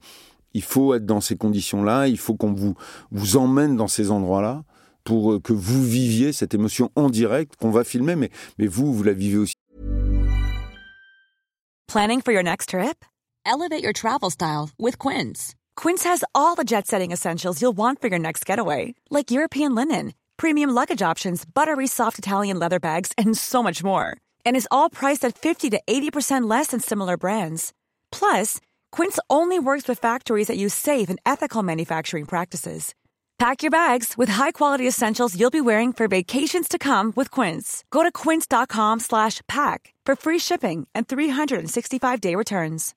il 0.54 0.64
faut 0.64 0.94
être 0.94 1.06
dans 1.06 1.22
ces 1.22 1.38
conditions-là, 1.38 2.08
il 2.08 2.18
faut 2.18 2.36
qu'on 2.36 2.54
vous, 2.54 2.76
vous 3.12 3.38
emmène 3.38 3.78
dans 3.78 3.88
ces 3.88 4.12
endroits-là 4.12 4.64
pour 5.04 5.42
que 5.42 5.54
vous 5.54 5.84
viviez 5.84 6.34
cette 6.34 6.54
émotion 6.54 6.92
en 6.96 7.10
direct 7.10 7.56
qu'on 7.56 7.72
va 7.72 7.84
filmer, 7.84 8.16
mais, 8.16 8.30
mais 8.60 8.68
vous, 8.68 8.94
vous 8.94 9.04
la 9.04 9.14
vivez 9.14 9.38
aussi. 9.38 9.56
Planning 11.88 12.22
for 12.22 12.32
your 12.32 12.44
next 12.44 12.70
trip? 12.70 13.04
Elevate 13.46 13.84
your 13.84 13.94
travel 13.94 14.30
style 14.30 14.70
with 14.78 14.98
Quince. 14.98 15.56
Quince 15.76 16.06
has 16.06 16.24
all 16.34 16.56
the 16.56 16.64
jet 16.64 16.88
setting 16.88 17.12
essentials 17.12 17.62
you'll 17.62 17.76
want 17.76 18.00
for 18.00 18.08
your 18.08 18.20
next 18.20 18.46
getaway, 18.46 18.94
like 19.10 19.32
European 19.32 19.76
linen, 19.76 20.14
premium 20.38 20.70
luggage 20.70 21.02
options, 21.02 21.44
buttery 21.44 21.88
soft 21.88 22.20
Italian 22.20 22.60
leather 22.60 22.80
bags, 22.80 23.12
and 23.18 23.36
so 23.36 23.62
much 23.64 23.84
more. 23.84 24.16
And 24.46 24.56
is 24.56 24.68
all 24.70 24.90
priced 24.90 25.26
at 25.26 25.38
50 25.38 25.72
to 25.72 25.82
80% 25.88 26.50
less 26.50 26.68
than 26.68 26.80
similar 26.80 27.18
brands. 27.18 27.74
Plus, 28.12 28.60
Quince 28.92 29.20
only 29.30 29.58
works 29.58 29.88
with 29.88 30.00
factories 30.00 30.48
that 30.48 30.58
use 30.58 30.74
safe 30.76 31.10
and 31.10 31.20
ethical 31.26 31.64
manufacturing 31.64 32.26
practices. 32.26 32.94
Pack 33.40 33.64
your 33.64 33.72
bags 33.72 34.16
with 34.16 34.30
high-quality 34.30 34.88
essentials 34.88 35.36
you'll 35.36 35.50
be 35.50 35.62
wearing 35.62 35.92
for 35.92 36.08
vacations 36.08 36.68
to 36.68 36.78
come 36.78 37.12
with 37.16 37.32
Quince. 37.32 37.84
Go 37.90 38.04
to 38.04 38.12
quince.com/pack 38.12 39.94
for 40.06 40.16
free 40.16 40.40
shipping 40.40 40.88
and 40.94 41.08
365-day 41.08 42.36
returns. 42.36 42.94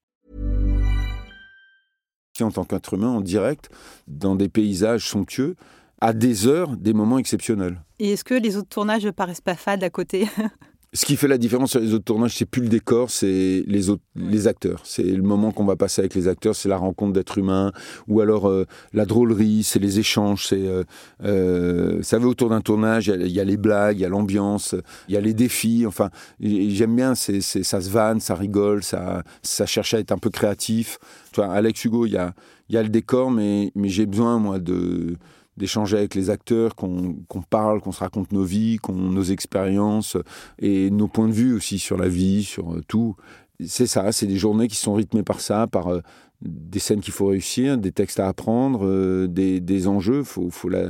En 2.41 2.51
tant 2.51 2.65
qu'être 2.65 2.95
humain 2.95 3.09
en 3.09 3.21
direct 3.21 3.71
dans 4.09 4.35
des 4.35 4.49
paysages 4.49 5.09
somptueux 5.09 5.55
à 6.01 6.13
des 6.13 6.47
heures, 6.47 6.77
des 6.77 6.93
moments 6.93 7.19
exceptionnels. 7.19 7.81
Et 7.99 8.13
est-ce 8.13 8.25
que 8.25 8.35
les 8.35 8.57
autres 8.57 8.69
tournages 8.69 9.11
paraissent 9.13 9.41
pas 9.41 9.55
fades 9.55 9.85
à 9.85 9.91
côté 9.91 10.29
Ce 10.97 11.07
qui 11.07 11.17
fait 11.17 11.27
la 11.27 11.39
différence 11.39 11.73
sur 11.73 11.81
les 11.81 11.93
autres 11.93 12.05
tournages, 12.05 12.37
c'est 12.37 12.45
plus 12.45 12.63
le 12.63 12.69
décor, 12.69 13.11
c'est 13.11 13.65
les 13.67 13.91
autres, 13.91 14.05
les 14.15 14.47
acteurs. 14.47 14.81
C'est 14.85 15.03
le 15.03 15.25
moment 15.25 15.51
qu'on 15.51 15.65
va 15.65 15.75
passer 15.75 16.01
avec 16.03 16.15
les 16.15 16.29
acteurs, 16.29 16.55
c'est 16.55 16.69
la 16.69 16.77
rencontre 16.77 17.13
d'êtres 17.13 17.39
humains, 17.39 17.73
ou 18.07 18.21
alors 18.21 18.49
euh, 18.49 18.65
la 18.93 19.05
drôlerie, 19.05 19.65
c'est 19.65 19.81
les 19.81 19.99
échanges. 19.99 20.47
C'est, 20.47 20.69
euh, 20.69 20.85
euh, 21.25 22.01
ça 22.03 22.19
veut 22.21 22.29
autour 22.29 22.49
d'un 22.49 22.61
tournage, 22.61 23.09
il 23.09 23.27
y, 23.27 23.33
y, 23.33 23.41
a 23.41 23.45
les 23.45 23.57
blagues, 23.57 23.99
il 23.99 24.03
y 24.03 24.05
a 24.05 24.09
l'ambiance, 24.09 24.77
il 25.09 25.15
y 25.15 25.17
a 25.17 25.21
les 25.21 25.35
défis. 25.35 25.85
Enfin, 25.85 26.11
j'aime 26.41 26.95
bien, 26.95 27.17
c'est, 27.17 27.41
ça 27.41 27.81
se 27.81 27.91
vanne, 27.91 28.21
ça 28.21 28.37
rigole, 28.37 28.85
ça, 28.85 29.25
ça 29.43 29.67
cherche 29.67 29.95
à 29.95 29.99
être 29.99 30.13
un 30.13 30.19
peu 30.19 30.31
créatif. 30.31 30.99
Tu 31.33 31.41
vois, 31.41 31.53
Alex 31.53 31.85
Hugo, 31.85 32.07
il 32.07 32.13
y 32.13 32.19
a, 32.19 32.35
il 32.69 32.77
y 32.77 32.79
a 32.79 32.83
le 32.85 32.89
décor, 32.89 33.33
mais, 33.33 33.73
mais 33.75 33.89
j'ai 33.89 34.07
besoin 34.07 34.39
moi 34.39 34.61
de 34.61 35.17
d'échanger 35.57 35.97
avec 35.97 36.15
les 36.15 36.31
acteurs, 36.31 36.75
qu'on 36.75 37.15
qu 37.29 37.39
parle, 37.49 37.81
qu'on 37.81 37.93
se 37.93 38.01
raconte 38.01 38.33
nos 38.33 38.45
vies, 38.45 38.79
qu'on 38.79 38.95
nos 38.95 39.23
expériences 39.23 40.17
et 40.59 40.91
nos 40.91 41.09
points 41.09 41.29
de 41.29 41.33
vue 41.33 41.55
aussi 41.55 41.79
sur 41.79 41.97
la 41.97 42.09
vie, 42.09 42.45
sur 42.45 42.77
tout. 42.89 43.17
C'est 43.65 43.87
ça, 43.87 44.11
c'est 44.13 44.27
des 44.27 44.37
journées 44.37 44.69
qui 44.69 44.77
sont 44.77 44.95
rythmées 44.95 45.23
par 45.23 45.41
ça, 45.41 45.67
par 45.67 45.89
euh, 45.89 46.01
des 46.43 46.81
scènes 46.81 47.01
qu'il 47.01 47.13
faut 47.13 47.27
réussir, 47.27 47.79
des 47.79 47.93
textes 47.93 48.19
à 48.19 48.29
apprendre, 48.29 48.85
euh, 48.85 49.29
des, 49.29 49.61
des, 49.61 49.87
enjeux. 49.87 50.25
Faut, 50.25 50.51
faut 50.51 50.69
la... 50.69 50.89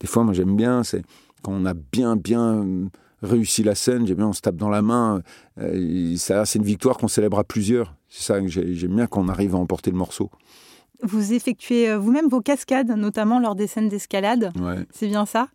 Des 0.00 0.06
fois, 0.06 0.24
moi 0.24 0.32
j'aime 0.32 0.56
bien, 0.56 0.82
c'est 0.82 1.02
quand 1.42 1.52
on 1.52 1.66
a 1.66 1.74
bien, 1.74 2.16
bien 2.16 2.88
réussi 3.22 3.62
la 3.62 3.74
scène, 3.74 4.06
j'aime 4.06 4.16
bien, 4.16 4.28
on 4.28 4.32
se 4.32 4.40
tape 4.40 4.56
dans 4.56 4.70
la 4.70 4.82
main. 4.82 5.22
Euh, 5.58 6.14
c'est 6.16 6.54
une 6.54 6.64
victoire 6.64 6.96
qu'on 6.96 7.08
célèbre 7.08 7.38
à 7.38 7.44
plusieurs. 7.44 7.94
C'est 8.08 8.22
ça 8.22 8.40
que 8.40 8.48
j'aime 8.48 8.96
bien 8.96 9.06
quand 9.06 9.22
on 9.22 9.28
arrive 9.28 9.54
à 9.54 9.58
emporter 9.58 9.90
le 9.90 9.96
morceau. 9.96 10.30
Vous 11.04 11.32
effectuez 11.34 11.90
euh, 11.90 11.98
vous-même 11.98 12.28
vos 12.28 12.40
cascades, 12.40 12.90
notamment 12.90 13.38
lors 13.38 13.54
des 13.54 13.66
scènes 13.66 13.88
d'escalade. 13.88 14.50
Ouais. 14.58 14.86
C'est 14.90 15.06
bien 15.06 15.26
ça? 15.26 15.48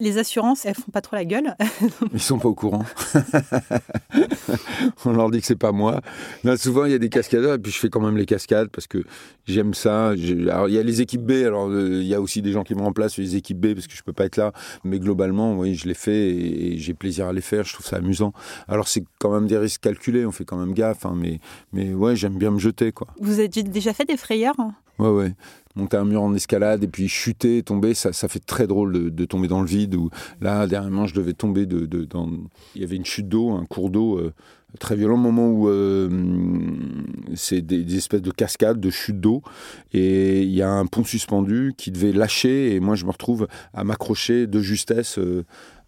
Les 0.00 0.18
assurances, 0.18 0.66
elles 0.66 0.74
font 0.74 0.90
pas 0.92 1.00
trop 1.00 1.16
la 1.16 1.24
gueule. 1.24 1.54
Ils 2.12 2.20
sont 2.20 2.38
pas 2.38 2.48
au 2.48 2.54
courant. 2.54 2.84
On 5.04 5.12
leur 5.12 5.30
dit 5.30 5.40
que 5.40 5.46
c'est 5.46 5.56
pas 5.56 5.72
moi. 5.72 6.00
Là, 6.42 6.56
souvent, 6.56 6.84
il 6.84 6.92
y 6.92 6.94
a 6.94 6.98
des 6.98 7.08
cascadeurs 7.08 7.54
et 7.54 7.58
puis 7.58 7.70
je 7.72 7.78
fais 7.78 7.90
quand 7.90 8.00
même 8.00 8.16
les 8.16 8.26
cascades 8.26 8.68
parce 8.68 8.86
que 8.86 9.04
j'aime 9.46 9.74
ça. 9.74 10.08
Alors, 10.08 10.68
il 10.68 10.74
y 10.74 10.78
a 10.78 10.82
les 10.82 11.00
équipes 11.00 11.22
B. 11.22 11.30
Alors, 11.46 11.68
euh, 11.68 12.00
il 12.02 12.06
y 12.06 12.14
a 12.14 12.20
aussi 12.20 12.42
des 12.42 12.52
gens 12.52 12.64
qui 12.64 12.74
me 12.74 12.82
remplacent 12.82 13.18
les 13.18 13.36
équipes 13.36 13.60
B 13.60 13.74
parce 13.74 13.86
que 13.86 13.94
je 13.94 14.02
peux 14.02 14.12
pas 14.12 14.24
être 14.24 14.36
là. 14.36 14.52
Mais 14.82 14.98
globalement, 14.98 15.56
oui, 15.56 15.74
je 15.74 15.86
les 15.86 15.94
fais 15.94 16.28
et, 16.28 16.78
j'ai 16.78 16.94
plaisir 16.94 17.26
à 17.26 17.32
les 17.32 17.40
faire. 17.40 17.64
Je 17.64 17.74
trouve 17.74 17.86
ça 17.86 17.96
amusant. 17.96 18.32
Alors, 18.68 18.88
c'est 18.88 19.04
quand 19.18 19.32
même 19.32 19.46
des 19.46 19.58
risques 19.58 19.82
calculés. 19.82 20.26
On 20.26 20.32
fait 20.32 20.44
quand 20.44 20.58
même 20.58 20.74
gaffe. 20.74 21.06
Hein, 21.06 21.14
mais, 21.16 21.40
mais 21.72 21.94
ouais, 21.94 22.16
j'aime 22.16 22.36
bien 22.36 22.50
me 22.50 22.58
jeter, 22.58 22.92
quoi. 22.92 23.08
Vous 23.20 23.38
avez 23.38 23.48
déjà 23.48 23.92
fait 23.92 24.04
des 24.04 24.16
frayeurs? 24.16 24.56
Ouais, 24.98 25.08
ouais. 25.08 25.34
Monter 25.76 25.96
un 25.96 26.04
mur 26.04 26.22
en 26.22 26.32
escalade 26.34 26.84
et 26.84 26.88
puis 26.88 27.08
chuter, 27.08 27.62
tomber, 27.64 27.94
ça, 27.94 28.12
ça 28.12 28.28
fait 28.28 28.44
très 28.44 28.68
drôle 28.68 29.12
de, 29.12 29.24
tomber 29.24 29.48
dans 29.48 29.60
le 29.60 29.66
vide. 29.66 29.96
Ou 29.96 30.08
là, 30.40 30.66
dernièrement, 30.68 31.06
je 31.06 31.14
devais 31.14 31.32
tomber 31.32 31.66
de, 31.66 31.86
de 31.86 32.04
dans. 32.04 32.30
Il 32.76 32.80
y 32.80 32.84
avait 32.84 32.96
une 32.96 33.04
chute 33.04 33.28
d'eau, 33.28 33.50
un 33.50 33.64
cours 33.64 33.90
d'eau 33.90 34.18
euh, 34.18 34.32
très 34.78 34.94
violent, 34.94 35.16
moment 35.16 35.48
où 35.48 35.68
euh, 35.68 36.08
c'est 37.34 37.60
des, 37.60 37.82
des, 37.82 37.96
espèces 37.96 38.22
de 38.22 38.30
cascades, 38.30 38.78
de 38.78 38.90
chutes 38.90 39.20
d'eau. 39.20 39.42
Et 39.92 40.42
il 40.42 40.54
y 40.54 40.62
a 40.62 40.70
un 40.70 40.86
pont 40.86 41.02
suspendu 41.02 41.74
qui 41.76 41.90
devait 41.90 42.12
lâcher. 42.12 42.76
Et 42.76 42.78
moi, 42.78 42.94
je 42.94 43.04
me 43.04 43.10
retrouve 43.10 43.48
à 43.72 43.82
m'accrocher 43.82 44.46
de 44.46 44.60
justesse. 44.60 45.18
Euh, 45.18 45.44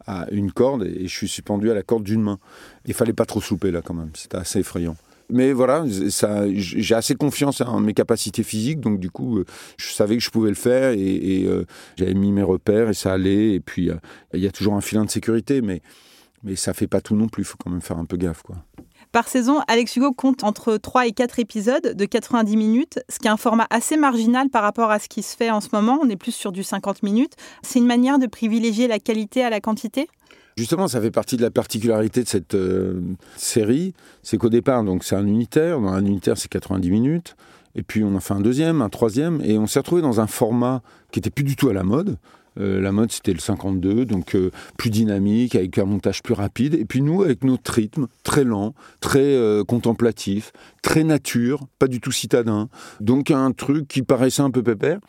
à 0.07 0.27
une 0.31 0.53
corde 0.53 0.85
et 0.85 1.09
je 1.09 1.13
suis 1.13 1.29
suspendu 1.29 1.71
à 1.71 1.75
la 1.75 1.83
corde 1.83 2.05
d'une 2.05 2.23
main. 2.23 2.39
Il 2.85 2.95
fallait 2.95 3.13
pas 3.13 3.27
trop 3.27 3.41
souper 3.41 3.71
là 3.71 3.83
quand 3.83 3.95
même, 3.95 4.11
c'était 4.15 4.37
assez 4.37 4.61
effrayant. 4.61 4.97
Mais 5.29 5.53
voilà, 5.53 5.85
ça, 6.11 6.45
j'ai 6.53 6.95
assez 6.95 7.15
confiance 7.15 7.61
en 7.61 7.81
mes 7.81 7.95
capacités 7.95 8.43
physiques, 8.43 8.81
donc 8.81 9.01
du 9.01 9.11
coup, 9.11 9.43
je 9.77 9.93
savais 9.93 10.17
que 10.17 10.23
je 10.23 10.31
pouvais 10.31 10.51
le 10.51 10.57
faire 10.57 10.91
et, 10.91 11.01
et 11.01 11.47
euh, 11.47 11.65
j'avais 11.97 12.15
mis 12.15 12.33
mes 12.33 12.43
repères 12.43 12.89
et 12.89 12.95
ça 12.95 13.13
allait. 13.13 13.55
Et 13.55 13.61
puis, 13.61 13.91
euh, 13.91 13.97
il 14.35 14.41
y 14.41 14.47
a 14.47 14.53
toujours 14.53 14.75
un 14.75 14.81
filin 14.81 15.05
de 15.05 15.11
sécurité, 15.11 15.63
mais, 15.63 15.83
mais 16.45 16.55
ça 16.55 16.75
fait 16.75 16.87
pas 16.87 17.01
tout 17.01 17.17
non 17.17 17.29
plus. 17.29 17.43
Il 17.43 17.47
faut 17.47 17.59
quand 17.63 17.71
même 17.71 17.81
faire 17.81 17.99
un 17.99 18.05
peu 18.05 18.17
gaffe, 18.17 18.43
quoi. 18.43 18.57
Par 19.13 19.29
saison, 19.29 19.61
Alex 19.69 19.97
Hugo 19.97 20.13
compte 20.13 20.45
entre 20.45 20.77
3 20.77 21.07
et 21.07 21.13
4 21.13 21.39
épisodes 21.39 21.95
de 21.95 22.05
90 22.05 22.57
minutes, 22.57 22.99
ce 23.09 23.19
qui 23.19 23.29
est 23.29 23.31
un 23.31 23.37
format 23.37 23.67
assez 23.71 23.97
marginal 23.97 24.51
par 24.51 24.63
rapport 24.63 24.91
à 24.91 24.99
ce 24.99 25.09
qui 25.09 25.23
se 25.23 25.37
fait 25.37 25.51
en 25.51 25.61
ce 25.61 25.69
moment. 25.73 25.99
On 26.03 26.11
est 26.11 26.17
plus 26.17 26.35
sur 26.35 26.53
du 26.53 26.63
50 26.63 27.03
minutes. 27.03 27.33
C'est 27.63 27.79
une 27.79 27.87
manière 27.87 28.19
de 28.19 28.27
privilégier 28.27 28.89
la 28.89 28.99
qualité 28.99 29.43
à 29.43 29.51
la 29.51 29.61
quantité? 29.61 30.09
Justement, 30.57 30.89
ça 30.89 31.01
fait 31.03 31.11
partie 31.11 31.37
de 31.37 31.43
la 31.43 31.51
particularité 31.51 32.23
de 32.23 32.29
cette 32.29 32.55
euh, 32.55 33.01
série, 33.37 33.93
c'est 34.23 34.39
qu'au 34.39 34.49
départ, 34.49 34.85
donc 34.85 35.05
c'est 35.05 35.15
un 35.15 35.27
unitaire. 35.27 35.81
Dans 35.81 35.93
un 35.93 36.05
unitaire, 36.05 36.39
c'est 36.39 36.49
90 36.49 36.91
minutes. 36.91 37.37
Et 37.75 37.83
puis 37.83 38.03
on 38.03 38.17
a 38.17 38.21
fait 38.21 38.33
un 38.33 38.41
deuxième, 38.41 38.81
un 38.81 38.89
troisième, 38.89 39.43
et 39.45 39.59
on 39.59 39.67
s'est 39.67 39.81
retrouvé 39.81 40.01
dans 40.01 40.19
un 40.21 40.27
format 40.27 40.83
qui 41.13 41.19
était 41.19 41.31
plus 41.31 41.45
du 41.45 41.57
tout 41.57 41.69
à 41.69 41.75
la 41.75 41.85
mode. 41.85 42.17
Euh, 42.59 42.81
la 42.81 42.93
mode, 42.93 43.13
c'était 43.13 43.33
le 43.33 43.39
52, 43.39 44.07
donc 44.07 44.35
euh, 44.35 44.51
plus 44.79 44.91
dynamique, 44.91 45.55
avec 45.55 45.77
un 45.79 45.85
montage 45.85 46.23
plus 46.23 46.35
rapide. 46.35 46.75
Et 46.75 46.85
puis 46.85 47.03
nous, 47.03 47.23
avec 47.23 47.45
notre 47.45 47.73
rythme, 47.73 48.07
très 48.23 48.45
lent, 48.45 48.75
très 49.01 49.21
euh, 49.21 49.63
contemplatif, 49.65 50.53
très 50.83 51.05
nature, 51.05 51.67
pas 51.79 51.87
du 51.87 52.01
tout 52.01 52.13
citadin. 52.13 52.69
Donc 53.01 53.31
un 53.31 53.53
truc 53.53 53.89
qui 53.89 54.03
paraissait 54.03 54.43
un 54.43 54.51
peu 54.51 54.63
pépère, 54.63 55.01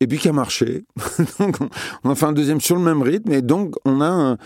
et 0.00 0.06
puis 0.06 0.18
qui 0.18 0.28
a 0.28 0.32
marché. 0.32 0.84
donc 1.40 1.56
on 2.04 2.10
a 2.10 2.14
fait 2.14 2.26
un 2.26 2.32
deuxième 2.32 2.60
sur 2.60 2.76
le 2.76 2.82
même 2.82 3.02
rythme, 3.02 3.32
et 3.32 3.42
donc 3.42 3.74
on 3.84 4.00
a 4.00 4.08
un... 4.08 4.38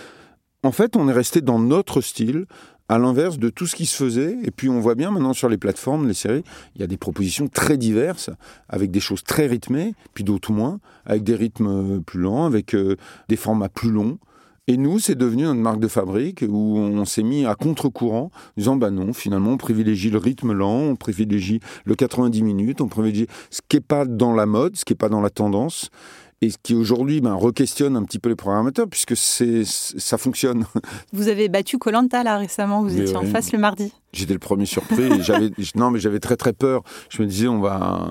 En 0.67 0.73
fait, 0.73 0.97
on 0.97 1.09
est 1.09 1.13
resté 1.13 1.43
dans 1.43 1.61
notre 1.61 2.01
style, 2.01 2.47
à 2.89 2.99
l'inverse 2.99 3.39
de 3.39 3.51
tout 3.51 3.69
ce 3.69 3.77
qui 3.77 3.87
se 3.87 3.97
faisait. 3.97 4.37
Et 4.43 4.51
puis 4.51 4.69
on 4.69 4.81
voit 4.81 4.97
bien 4.97 5.13
maintenant 5.13 5.33
sur 5.33 5.49
les 5.49 5.59
plateformes, 5.59 6.09
les 6.09 6.15
séries, 6.15 6.43
il 6.75 6.81
y 6.81 6.85
a 6.85 6.89
des 6.89 6.97
propositions 6.97 7.47
très 7.47 7.77
diverses, 7.77 8.31
avec 8.69 8.91
des 8.91 8.99
choses 8.99 9.23
très 9.23 9.47
rythmées, 9.47 9.95
puis 10.13 10.25
d'autres 10.25 10.51
moins, 10.51 10.81
avec 11.05 11.23
des 11.23 11.37
rythmes 11.37 12.03
plus 12.03 12.19
lents, 12.19 12.47
avec 12.47 12.75
euh, 12.75 12.97
des 13.29 13.37
formats 13.37 13.69
plus 13.69 13.93
longs. 13.93 14.19
Et 14.67 14.77
nous, 14.77 14.99
c'est 14.99 15.15
devenu 15.15 15.45
notre 15.45 15.61
marque 15.61 15.79
de 15.79 15.87
fabrique 15.87 16.45
où 16.49 16.77
on 16.77 17.05
s'est 17.05 17.23
mis 17.23 17.47
à 17.47 17.55
contre-courant, 17.55 18.33
disant 18.57 18.75
bah 18.75 18.91
non, 18.91 19.13
finalement, 19.13 19.53
on 19.53 19.57
privilégie 19.59 20.11
le 20.11 20.19
rythme 20.19 20.53
lent, 20.53 20.81
on 20.81 20.97
privilégie 20.97 21.61
le 21.85 21.95
90 21.95 22.43
minutes, 22.43 22.81
on 22.81 22.89
privilégie 22.89 23.29
ce 23.51 23.61
qui 23.69 23.77
n'est 23.77 23.83
pas 23.83 24.05
dans 24.05 24.33
la 24.33 24.47
mode, 24.47 24.75
ce 24.75 24.85
qui 24.85 24.93
n'est 24.93 24.99
pas 24.99 25.09
dans 25.09 25.21
la 25.21 25.31
tendance. 25.31 25.91
Et 26.43 26.51
ce 26.51 26.59
qui 26.63 26.75
aujourd'hui 26.75 27.21
ben, 27.23 27.35
re-questionne 27.35 27.97
un 27.97 28.05
petit 28.05 28.19
peu 28.19 28.29
les 28.29 28.37
programmateurs, 28.37 28.87
puisque 28.89 29.17
c'est, 29.17 29.63
ça 29.65 30.19
fonctionne. 30.19 30.67
Vous 31.13 31.29
avez 31.29 31.49
battu 31.49 31.79
Colanta 31.79 32.23
là 32.23 32.37
récemment, 32.37 32.83
vous 32.83 32.95
Mais 32.95 33.03
étiez 33.03 33.17
en 33.17 33.25
face 33.25 33.53
le 33.53 33.59
mardi. 33.59 33.93
J'étais 34.13 34.35
le 34.35 34.39
premier 34.39 34.67
surpris. 34.67 35.05
et 35.05 35.23
j'avais, 35.23 35.51
non, 35.75 35.91
mais 35.91 35.99
j'avais 35.99 36.21
très 36.21 36.37
très 36.37 36.53
peur. 36.53 36.83
Je 37.09 37.23
me 37.23 37.27
disais, 37.27 37.49
on 37.49 37.61
va, 37.61 38.11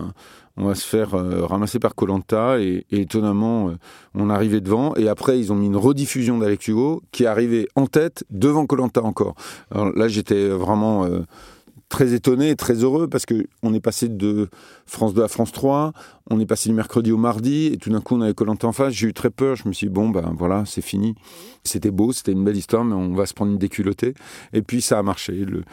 on 0.58 0.65
va 0.65 0.74
se 0.74 0.88
faire 0.88 1.13
euh, 1.13 1.46
ramasser 1.46 1.77
par 1.77 1.94
Colanta. 1.94 2.60
Et, 2.60 2.86
et 2.89 3.01
étonnamment, 3.01 3.70
euh, 3.70 3.77
on 4.15 4.32
arrivait 4.32 4.62
devant. 4.62 4.96
Et 4.96 5.08
après, 5.08 5.39
ils 5.39 5.53
ont 5.53 5.55
mis 5.55 5.67
une 5.67 5.77
rediffusion 5.77 6.39
d'Alex 6.39 6.67
Hugo 6.67 7.03
qui 7.12 7.24
est 7.24 7.27
arrivée 7.27 7.67
en 7.75 7.86
tête 7.86 8.24
devant 8.32 8.65
Colanta 8.65 9.03
encore. 9.03 9.36
Alors 9.70 9.91
là, 9.96 10.08
j'étais 10.08 10.48
vraiment 10.48 11.05
euh, 11.05 11.20
très 11.89 12.13
étonné 12.13 12.49
et 12.49 12.55
très 12.55 12.73
heureux 12.83 13.07
parce 13.07 13.25
que 13.25 13.45
on 13.63 13.73
est 13.73 13.79
passé 13.79 14.09
de 14.09 14.49
France 14.85 15.13
2 15.13 15.23
à 15.23 15.27
France 15.27 15.51
3. 15.51 15.93
On 16.29 16.39
est 16.39 16.45
passé 16.45 16.69
du 16.69 16.75
mercredi 16.75 17.11
au 17.11 17.17
mardi. 17.17 17.67
Et 17.67 17.77
tout 17.77 17.89
d'un 17.89 18.01
coup, 18.01 18.15
on 18.15 18.21
avait 18.21 18.33
Colanta 18.33 18.67
en 18.67 18.71
face. 18.71 18.93
J'ai 18.93 19.07
eu 19.07 19.13
très 19.13 19.29
peur. 19.29 19.55
Je 19.55 19.67
me 19.67 19.73
suis 19.73 19.87
dit, 19.87 19.93
bon, 19.93 20.09
ben 20.09 20.33
voilà, 20.37 20.63
c'est 20.65 20.81
fini. 20.81 21.15
C'était 21.63 21.91
beau, 21.91 22.11
c'était 22.11 22.31
une 22.31 22.43
belle 22.43 22.57
histoire, 22.57 22.83
mais 22.83 22.95
on 22.95 23.13
va 23.13 23.25
se 23.25 23.33
prendre 23.33 23.51
une 23.51 23.57
déculottée. 23.57 24.13
Et 24.53 24.61
puis, 24.61 24.81
ça 24.81 24.97
a 24.99 25.03
marché. 25.03 25.33
Le 25.33 25.63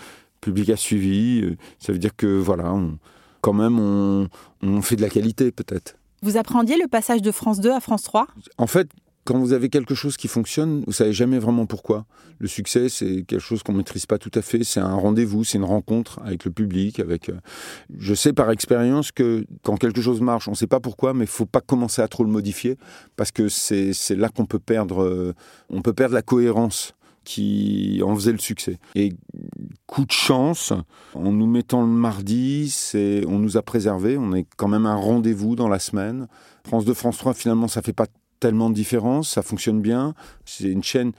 public 0.40 0.69
a 0.71 0.76
suivi. 0.76 1.57
Ça 1.78 1.92
veut 1.92 1.99
dire 1.99 2.14
que, 2.16 2.38
voilà, 2.38 2.73
on- 2.73 2.99
quand 3.40 3.52
même, 3.54 3.78
on, 3.81 4.28
on 4.62 4.83
fait 4.83 4.97
de 4.97 5.02
la 5.02 5.09
qualité, 5.09 5.50
peut-être. 5.50 5.97
Vous 6.23 6.37
apprendiez 6.37 6.76
le 6.76 6.87
passage 6.87 7.23
de 7.23 7.33
France 7.33 7.59
2 7.59 7.73
à 7.73 7.81
France 7.81 8.04
3 8.04 8.28
En 8.59 8.69
fait, 8.69 8.88
quand 9.25 9.38
vous 9.38 9.52
avez 9.52 9.69
quelque 9.69 9.95
chose 9.95 10.17
qui 10.17 10.26
fonctionne, 10.26 10.83
vous 10.87 10.93
savez 10.93 11.12
jamais 11.12 11.38
vraiment 11.38 11.67
pourquoi. 11.67 12.07
Le 12.38 12.49
succès, 12.49 12.88
c'est 12.88 13.23
quelque 13.23 13.41
chose 13.41 13.62
qu'on 13.62 13.73
maîtrise 13.73 14.05
pas 14.07 14.19
tout 14.19 14.33
à 14.35 14.43
fait. 14.43 14.64
C'est 14.64 14.81
un 14.81 14.95
rendez-vous, 14.95 15.45
c'est 15.45 15.59
une 15.59 15.64
rencontre 15.64 16.21
avec 16.25 16.45
le 16.45 16.50
public. 16.50 16.99
Avec, 16.99 17.29
euh, 17.29 17.38
je 17.97 18.14
sais 18.14 18.33
par 18.33 18.50
expérience 18.50 19.12
que 19.12 19.45
quand 19.62 19.76
quelque 19.76 20.00
chose 20.00 20.21
marche, 20.21 20.49
on 20.49 20.52
ne 20.52 20.57
sait 20.57 20.67
pas 20.67 20.81
pourquoi, 20.81 21.14
mais 21.14 21.25
il 21.25 21.31
faut 21.31 21.47
pas 21.47 21.61
commencer 21.61 22.02
à 22.02 22.09
trop 22.09 22.25
le 22.25 22.31
modifier 22.31 22.76
parce 23.17 23.31
que 23.31 23.49
c'est 23.49 23.93
là 24.11 24.29
qu'on 24.29 24.47
peut 24.47 24.59
perdre, 24.59 25.05
euh, 25.05 25.35
on 25.71 25.83
peut 25.83 25.93
perdre 25.93 26.14
la 26.14 26.23
cohérence 26.23 26.95
qui 27.25 28.00
en 28.05 28.14
faisait 28.17 28.33
le 28.33 28.38
succès. 28.38 28.79
Et 28.97 29.12
coup 29.87 30.05
de 30.05 30.11
chance, 30.11 30.73
en 31.14 31.31
nous 31.31 31.47
mettant 31.47 31.83
le 31.83 31.87
mardi, 31.87 32.75
on 32.95 33.38
nous 33.38 33.57
a 33.57 33.62
préservé. 33.62 34.19
On 34.19 34.35
est 34.35 34.47
quand 34.57 34.69
même 34.69 34.87
un 34.87 34.97
rendez-vous 34.97 35.55
dans 35.55 35.69
la 35.69 35.79
semaine. 35.79 36.26
France 36.67 36.85
2, 36.85 36.95
France 36.95 37.19
3, 37.19 37.35
finalement, 37.35 37.69
ça 37.69 37.83
fait 37.83 37.93
pas 37.93 38.07
tellement 38.43 38.71
de 38.71 38.75
différence. 38.75 39.31
Ça 39.31 39.43
fonctionne 39.43 39.81
bien. 39.81 40.15
C'est 40.45 40.69
une 40.69 40.83
chaîne. 40.83 41.13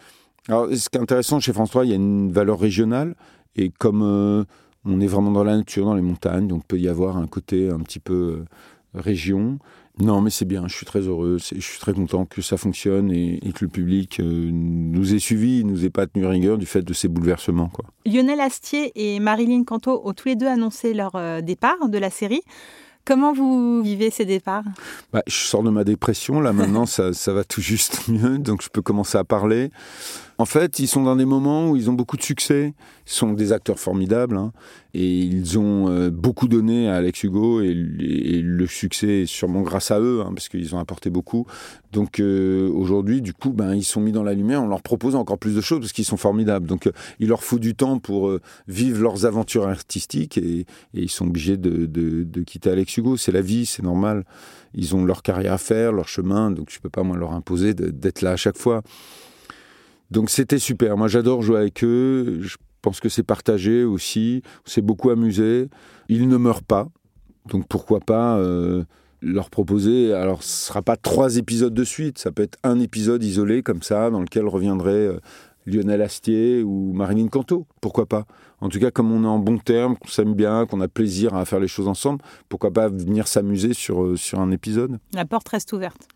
Alors, 0.49 0.67
ce 0.67 0.89
qui 0.89 0.97
est 0.97 1.01
intéressant 1.01 1.39
chez 1.39 1.53
France 1.53 1.69
3, 1.69 1.85
il 1.85 1.89
y 1.89 1.93
a 1.93 1.95
une 1.95 2.31
valeur 2.31 2.59
régionale. 2.59 3.15
Et 3.55 3.69
comme 3.69 4.01
euh, 4.03 4.43
on 4.83 4.99
est 4.99 5.07
vraiment 5.07 5.31
dans 5.31 5.43
la 5.43 5.55
nature, 5.55 5.85
dans 5.85 5.95
les 5.95 6.01
montagnes, 6.01 6.47
donc 6.47 6.65
peut 6.65 6.79
y 6.79 6.89
avoir 6.89 7.17
un 7.17 7.27
côté 7.27 7.69
un 7.69 7.79
petit 7.79 7.99
peu 7.99 8.13
euh, 8.13 8.45
région. 8.93 9.57
Non, 9.99 10.21
mais 10.21 10.31
c'est 10.31 10.45
bien, 10.45 10.67
je 10.67 10.75
suis 10.75 10.87
très 10.87 11.01
heureux, 11.01 11.37
je 11.37 11.59
suis 11.59 11.79
très 11.79 11.93
content 11.93 12.25
que 12.25 12.41
ça 12.41 12.57
fonctionne 12.57 13.11
et, 13.11 13.39
que 13.53 13.63
le 13.63 13.69
public 13.69 14.19
euh, 14.19 14.49
nous 14.51 15.13
ait 15.13 15.19
suivis, 15.19 15.63
nous 15.63 15.85
ait 15.85 15.91
pas 15.91 16.07
tenu 16.07 16.25
rigueur 16.25 16.57
du 16.57 16.65
fait 16.65 16.81
de 16.81 16.93
ces 16.93 17.07
bouleversements. 17.07 17.71
Lionel 18.07 18.41
Astier 18.41 18.91
et 18.95 19.19
Marilyn 19.19 19.63
Canto 19.63 20.01
ont 20.03 20.13
tous 20.13 20.29
les 20.29 20.35
deux 20.35 20.47
annoncé 20.47 20.95
leur 20.95 21.11
départ 21.43 21.89
de 21.89 21.97
la 21.99 22.09
série. 22.09 22.41
Comment 23.05 23.33
vous 23.33 23.81
vivez 23.81 24.11
ces 24.11 24.23
départs? 24.23 24.63
Bah, 25.11 25.23
je 25.27 25.35
sors 25.35 25.61
de 25.61 25.69
ma 25.69 25.83
dépression, 25.83 26.39
là 26.39 26.53
maintenant 26.53 26.85
ça, 26.87 27.13
ça 27.13 27.33
va 27.33 27.43
tout 27.43 27.61
juste 27.61 28.07
mieux, 28.07 28.37
donc 28.37 28.61
je 28.61 28.69
peux 28.69 28.81
commencer 28.81 29.17
à 29.17 29.23
parler. 29.23 29.71
En 30.37 30.45
fait, 30.45 30.79
ils 30.79 30.87
sont 30.87 31.03
dans 31.03 31.15
des 31.15 31.25
moments 31.25 31.69
où 31.69 31.75
ils 31.75 31.89
ont 31.89 31.93
beaucoup 31.93 32.17
de 32.17 32.23
succès. 32.23 32.73
Ils 33.05 33.11
sont 33.11 33.33
des 33.33 33.51
acteurs 33.51 33.79
formidables 33.79 34.37
hein, 34.37 34.51
et 34.93 35.19
ils 35.19 35.59
ont 35.59 35.89
euh, 35.89 36.09
beaucoup 36.09 36.47
donné 36.47 36.89
à 36.89 36.95
Alex 36.95 37.23
Hugo 37.23 37.61
et, 37.61 37.73
le 37.73 38.67
succès 38.67 39.21
est 39.21 39.25
sûrement 39.25 39.61
grâce 39.61 39.91
à 39.91 39.99
eux 39.99 40.21
hein, 40.21 40.31
parce 40.33 40.49
qu'ils 40.49 40.73
ont 40.75 40.79
apporté 40.79 41.09
beaucoup. 41.09 41.45
Donc 41.91 42.19
euh, 42.19 42.69
aujourd'hui, 42.69 43.21
du 43.21 43.33
coup, 43.33 43.51
ben, 43.51 43.75
ils 43.75 43.83
sont 43.83 44.01
mis 44.01 44.11
dans 44.11 44.23
la 44.23 44.33
lumière. 44.33 44.63
On 44.63 44.67
leur 44.67 44.81
propose 44.81 45.15
encore 45.15 45.37
plus 45.37 45.55
de 45.55 45.61
choses 45.61 45.81
parce 45.81 45.91
qu'ils 45.91 46.05
sont 46.05 46.17
formidables. 46.17 46.67
Donc 46.67 46.87
euh, 46.87 46.91
il 47.19 47.27
leur 47.27 47.43
faut 47.43 47.59
du 47.59 47.75
temps 47.75 47.99
pour 47.99 48.37
vivre 48.67 49.01
leurs 49.01 49.25
aventures 49.25 49.67
artistiques 49.67 50.37
et, 50.37 50.65
ils 50.93 51.09
sont 51.09 51.27
obligés 51.27 51.57
de, 51.57 52.43
quitter 52.43 52.71
Alex 52.71 52.97
Hugo. 52.97 53.17
C'est 53.17 53.31
la 53.31 53.41
vie, 53.41 53.65
c'est 53.65 53.83
normal. 53.83 54.23
Ils 54.73 54.95
ont 54.95 55.05
leur 55.05 55.21
carrière 55.21 55.53
à 55.53 55.57
faire, 55.57 55.91
leur 55.91 56.07
chemin, 56.07 56.49
donc 56.49 56.69
je 56.71 56.79
peux 56.79 56.89
pas 56.89 57.03
moi 57.03 57.17
leur 57.17 57.33
imposer 57.33 57.73
d'être 57.73 58.21
là 58.21 58.31
à 58.31 58.37
chaque 58.37 58.57
fois. 58.57 58.81
Donc 60.11 60.29
c'était 60.29 60.59
super. 60.59 60.97
Moi 60.97 61.07
j'adore 61.07 61.41
jouer 61.41 61.57
avec 61.57 61.83
eux. 61.83 62.39
Je 62.41 62.57
pense 62.81 62.99
que 62.99 63.09
c'est 63.09 63.23
partagé 63.23 63.83
aussi. 63.83 64.43
On 64.65 64.69
s'est 64.69 64.81
beaucoup 64.81 65.09
amusé. 65.09 65.69
Ils 66.09 66.27
ne 66.27 66.37
meurent 66.37 66.63
pas. 66.63 66.87
Donc 67.49 67.67
pourquoi 67.67 67.99
pas 67.99 68.37
euh, 68.37 68.83
leur 69.21 69.49
proposer. 69.49 70.13
Alors 70.13 70.43
ce 70.43 70.67
sera 70.67 70.81
pas 70.81 70.97
trois 70.97 71.37
épisodes 71.37 71.73
de 71.73 71.83
suite. 71.83 72.19
Ça 72.19 72.31
peut 72.31 72.43
être 72.43 72.57
un 72.63 72.79
épisode 72.79 73.23
isolé 73.23 73.63
comme 73.63 73.81
ça 73.81 74.09
dans 74.09 74.21
lequel 74.21 74.47
reviendrait 74.47 74.91
euh, 74.91 75.19
Lionel 75.65 76.01
Astier 76.01 76.63
ou 76.63 76.93
Marilyn 76.93 77.27
Canto. 77.27 77.65
Pourquoi 77.81 78.05
pas 78.05 78.25
En 78.61 78.69
tout 78.69 78.79
cas 78.79 78.91
comme 78.91 79.11
on 79.11 79.23
est 79.23 79.27
en 79.27 79.39
bon 79.39 79.57
terme, 79.57 79.97
qu'on 79.97 80.09
s'aime 80.09 80.33
bien, 80.33 80.65
qu'on 80.65 80.81
a 80.81 80.87
plaisir 80.87 81.33
à 81.35 81.45
faire 81.45 81.59
les 81.59 81.67
choses 81.67 81.87
ensemble, 81.87 82.21
pourquoi 82.49 82.71
pas 82.71 82.89
venir 82.89 83.27
s'amuser 83.27 83.73
sur, 83.73 84.03
euh, 84.03 84.15
sur 84.15 84.39
un 84.39 84.51
épisode 84.51 84.99
La 85.13 85.25
porte 85.25 85.49
reste 85.49 85.73
ouverte. 85.73 86.07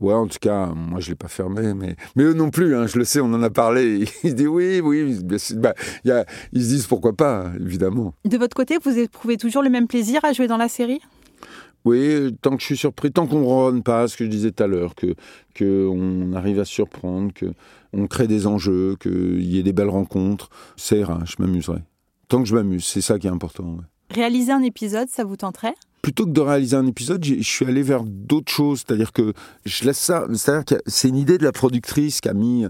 Ouais, 0.00 0.12
en 0.12 0.26
tout 0.26 0.38
cas, 0.40 0.66
moi 0.74 1.00
je 1.00 1.08
l'ai 1.10 1.14
pas 1.14 1.28
fermé, 1.28 1.72
mais 1.72 1.96
mais 2.16 2.24
eux 2.24 2.34
non 2.34 2.50
plus. 2.50 2.74
Hein, 2.76 2.86
je 2.86 2.98
le 2.98 3.04
sais, 3.04 3.20
on 3.20 3.32
en 3.32 3.42
a 3.42 3.50
parlé. 3.50 4.00
Ils 4.24 4.30
se 4.30 4.34
disent 4.34 4.48
oui, 4.48 4.80
oui. 4.80 5.18
bien 5.22 5.38
sûr. 5.38 5.56
Bah, 5.58 5.74
y 6.04 6.10
a- 6.10 6.26
ils 6.52 6.62
se 6.62 6.68
disent 6.68 6.86
pourquoi 6.86 7.12
pas, 7.14 7.52
évidemment. 7.60 8.14
De 8.24 8.36
votre 8.36 8.56
côté, 8.56 8.76
vous 8.82 8.98
éprouvez 8.98 9.36
toujours 9.36 9.62
le 9.62 9.70
même 9.70 9.86
plaisir 9.86 10.24
à 10.24 10.32
jouer 10.32 10.46
dans 10.48 10.56
la 10.56 10.68
série? 10.68 11.00
Oui, 11.84 12.34
tant 12.40 12.52
que 12.56 12.60
je 12.60 12.66
suis 12.66 12.76
surpris, 12.78 13.12
tant 13.12 13.26
qu'on 13.26 13.44
ronne 13.44 13.82
pas, 13.82 14.08
ce 14.08 14.16
que 14.16 14.24
je 14.24 14.30
disais 14.30 14.50
tout 14.52 14.62
à 14.62 14.66
l'heure, 14.66 14.94
que 14.94 15.14
que 15.54 15.86
on 15.86 16.32
arrive 16.32 16.58
à 16.58 16.64
surprendre, 16.64 17.32
que 17.34 17.46
on 17.92 18.06
crée 18.06 18.26
des 18.26 18.46
enjeux, 18.46 18.96
qu'il 18.98 19.42
y 19.44 19.58
ait 19.58 19.62
des 19.62 19.74
belles 19.74 19.90
rencontres, 19.90 20.48
ça 20.76 20.96
ira. 20.96 21.20
Je 21.26 21.34
m'amuserai. 21.38 21.78
Tant 22.28 22.42
que 22.42 22.48
je 22.48 22.54
m'amuse, 22.54 22.84
c'est 22.86 23.02
ça 23.02 23.18
qui 23.18 23.26
est 23.26 23.30
important. 23.30 23.64
ouais. 23.64 23.84
Réaliser 24.14 24.50
un 24.52 24.62
épisode, 24.62 25.08
ça 25.10 25.24
vous 25.24 25.36
tenterait? 25.36 25.74
Plutôt 26.04 26.26
que 26.26 26.32
de 26.32 26.40
réaliser 26.42 26.76
un 26.76 26.86
épisode, 26.86 27.24
je 27.24 27.40
suis 27.40 27.64
allé 27.64 27.82
vers 27.82 28.04
d'autres 28.04 28.52
choses. 28.52 28.84
C'est-à-dire 28.86 29.10
que 29.10 29.32
je 29.64 29.84
laisse 29.86 29.98
ça. 29.98 30.26
C'est-à-dire 30.34 30.66
que 30.66 30.74
c'est 30.86 31.08
une 31.08 31.16
idée 31.16 31.38
de 31.38 31.44
la 31.44 31.50
productrice 31.50 32.20
qui 32.20 32.28
a 32.28 32.34
mis 32.34 32.66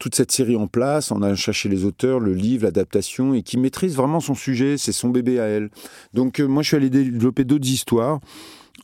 toute 0.00 0.16
cette 0.16 0.32
série 0.32 0.56
en 0.56 0.66
place, 0.66 1.12
on 1.12 1.22
a 1.22 1.32
cherché 1.36 1.68
les 1.68 1.84
auteurs, 1.84 2.18
le 2.18 2.34
livre, 2.34 2.64
l'adaptation, 2.64 3.34
et 3.34 3.42
qui 3.42 3.56
maîtrise 3.56 3.94
vraiment 3.94 4.18
son 4.18 4.34
sujet, 4.34 4.78
c'est 4.78 4.90
son 4.90 5.10
bébé 5.10 5.38
à 5.38 5.44
elle. 5.44 5.70
Donc 6.12 6.40
euh, 6.40 6.46
moi, 6.48 6.64
je 6.64 6.68
suis 6.68 6.76
allé 6.76 6.90
développer 6.90 7.44
d'autres 7.44 7.68
histoires. 7.68 8.18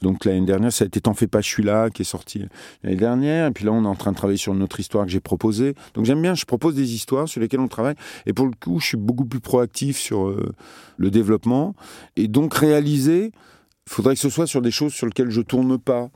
Donc 0.00 0.24
l'année 0.26 0.46
dernière, 0.46 0.72
ça 0.72 0.84
a 0.84 0.86
été 0.86 1.00
T'en 1.00 1.14
fais 1.14 1.26
pas, 1.26 1.40
je 1.40 1.48
suis 1.48 1.64
là, 1.64 1.90
qui 1.90 2.02
est 2.02 2.04
sorti 2.04 2.44
l'année 2.84 2.96
dernière. 2.96 3.48
Et 3.48 3.50
puis 3.50 3.64
là, 3.64 3.72
on 3.72 3.82
est 3.82 3.88
en 3.88 3.96
train 3.96 4.12
de 4.12 4.16
travailler 4.16 4.38
sur 4.38 4.54
une 4.54 4.62
autre 4.62 4.78
histoire 4.78 5.06
que 5.06 5.10
j'ai 5.10 5.20
proposée. 5.20 5.74
Donc 5.94 6.04
j'aime 6.04 6.22
bien, 6.22 6.34
je 6.34 6.44
propose 6.44 6.76
des 6.76 6.94
histoires 6.94 7.28
sur 7.28 7.40
lesquelles 7.40 7.60
on 7.60 7.68
travaille. 7.68 7.96
Et 8.26 8.32
pour 8.32 8.46
le 8.46 8.52
coup, 8.52 8.78
je 8.78 8.86
suis 8.86 8.96
beaucoup 8.96 9.24
plus 9.24 9.40
proactif 9.40 9.98
sur 9.98 10.28
euh, 10.28 10.54
le 10.98 11.10
développement. 11.10 11.74
Et 12.14 12.28
donc 12.28 12.54
réaliser, 12.54 13.32
faudrait 13.88 14.14
que 14.14 14.20
ce 14.20 14.30
soit 14.30 14.46
sur 14.46 14.62
des 14.62 14.70
choses 14.70 14.92
sur 14.92 15.06
lesquelles 15.06 15.30
je 15.30 15.40
tourne 15.40 15.78
pas. 15.78 16.10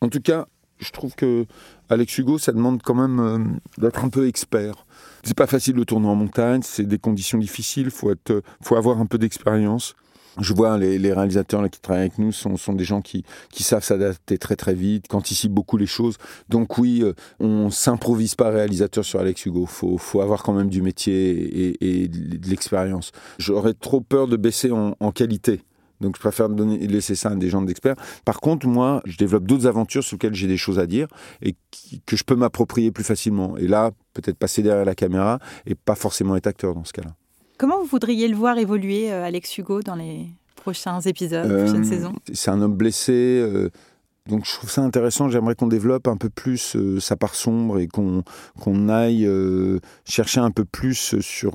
En 0.00 0.08
tout 0.08 0.20
cas, 0.20 0.46
je 0.78 0.90
trouve 0.90 1.14
que 1.14 1.46
Alex 1.88 2.16
Hugo, 2.18 2.38
ça 2.38 2.52
demande 2.52 2.82
quand 2.82 2.94
même 2.94 3.20
euh, 3.20 3.38
d'être 3.78 4.04
un 4.04 4.08
peu 4.08 4.26
expert. 4.26 4.86
C'est 5.24 5.36
pas 5.36 5.46
facile 5.46 5.74
de 5.74 5.84
tourner 5.84 6.08
en 6.08 6.14
montagne, 6.14 6.62
c'est 6.62 6.86
des 6.86 6.98
conditions 6.98 7.38
difficiles, 7.38 7.90
faut 7.90 8.10
être, 8.10 8.42
faut 8.62 8.76
avoir 8.76 9.00
un 9.00 9.06
peu 9.06 9.18
d'expérience. 9.18 9.94
Je 10.40 10.54
vois 10.54 10.78
les, 10.78 11.12
réalisateurs 11.12 11.68
qui 11.68 11.80
travaillent 11.80 12.02
avec 12.02 12.18
nous 12.18 12.30
sont, 12.30 12.56
sont 12.56 12.72
des 12.72 12.84
gens 12.84 13.02
qui, 13.02 13.24
savent 13.52 13.84
s'adapter 13.84 14.38
très 14.38 14.54
très 14.54 14.74
vite, 14.74 15.08
qui 15.08 15.16
anticipent 15.16 15.52
beaucoup 15.52 15.76
les 15.76 15.86
choses. 15.86 16.16
Donc 16.48 16.78
oui, 16.78 17.02
euh, 17.02 17.12
on 17.40 17.68
s'improvise 17.68 18.36
pas 18.36 18.48
réalisateur 18.48 19.04
sur 19.04 19.18
Alex 19.18 19.44
Hugo. 19.44 19.66
Faut, 19.66 19.98
faut 19.98 20.20
avoir 20.22 20.44
quand 20.44 20.52
même 20.52 20.70
du 20.70 20.82
métier 20.82 21.76
et, 21.84 22.08
de 22.08 22.48
l'expérience. 22.48 23.10
J'aurais 23.38 23.74
trop 23.74 24.00
peur 24.00 24.28
de 24.28 24.36
baisser 24.36 24.70
en 24.70 25.12
qualité. 25.12 25.60
Donc 26.00 26.16
je 26.16 26.20
préfère 26.20 26.48
donner, 26.48 26.78
laisser 26.86 27.14
ça 27.14 27.30
à 27.30 27.34
des 27.34 27.48
gens 27.50 27.62
d'experts. 27.62 27.96
Par 28.24 28.40
contre, 28.40 28.66
moi, 28.66 29.02
je 29.04 29.16
développe 29.16 29.44
d'autres 29.44 29.66
aventures 29.66 30.02
sur 30.02 30.14
lesquelles 30.16 30.34
j'ai 30.34 30.46
des 30.46 30.56
choses 30.56 30.78
à 30.78 30.86
dire 30.86 31.08
et 31.42 31.54
qui- 31.70 32.00
que 32.06 32.16
je 32.16 32.24
peux 32.24 32.36
m'approprier 32.36 32.90
plus 32.90 33.04
facilement. 33.04 33.56
Et 33.58 33.66
là, 33.68 33.90
peut-être 34.14 34.36
passer 34.38 34.62
derrière 34.62 34.84
la 34.84 34.94
caméra 34.94 35.38
et 35.66 35.74
pas 35.74 35.94
forcément 35.94 36.36
être 36.36 36.46
acteur 36.46 36.74
dans 36.74 36.84
ce 36.84 36.92
cas-là. 36.92 37.14
Comment 37.58 37.78
vous 37.80 37.86
voudriez 37.86 38.26
le 38.28 38.36
voir 38.36 38.56
évoluer, 38.56 39.12
euh, 39.12 39.24
Alex 39.24 39.58
Hugo, 39.58 39.82
dans 39.82 39.94
les 39.96 40.26
prochains 40.56 41.00
épisodes, 41.00 41.50
Euh, 41.50 41.64
prochaine 41.66 41.84
saison 41.84 42.12
C'est 42.32 42.50
un 42.50 42.60
homme 42.62 42.74
blessé. 42.76 43.12
euh, 43.12 43.68
donc 44.28 44.44
je 44.46 44.52
trouve 44.54 44.70
ça 44.70 44.82
intéressant. 44.82 45.28
J'aimerais 45.28 45.54
qu'on 45.54 45.66
développe 45.66 46.06
un 46.08 46.16
peu 46.16 46.30
plus 46.30 46.76
euh, 46.76 47.00
sa 47.00 47.16
part 47.16 47.34
sombre 47.34 47.78
et 47.78 47.88
qu'on 47.88 48.22
qu'on 48.60 48.88
aille 48.88 49.28
chercher 50.06 50.40
un 50.40 50.50
peu 50.50 50.64
plus 50.64 51.16
sur 51.20 51.52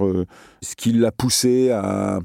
ce 0.62 0.76
qui 0.76 0.92
l'a 0.92 1.12
poussé 1.12 1.72
à, 1.72 2.20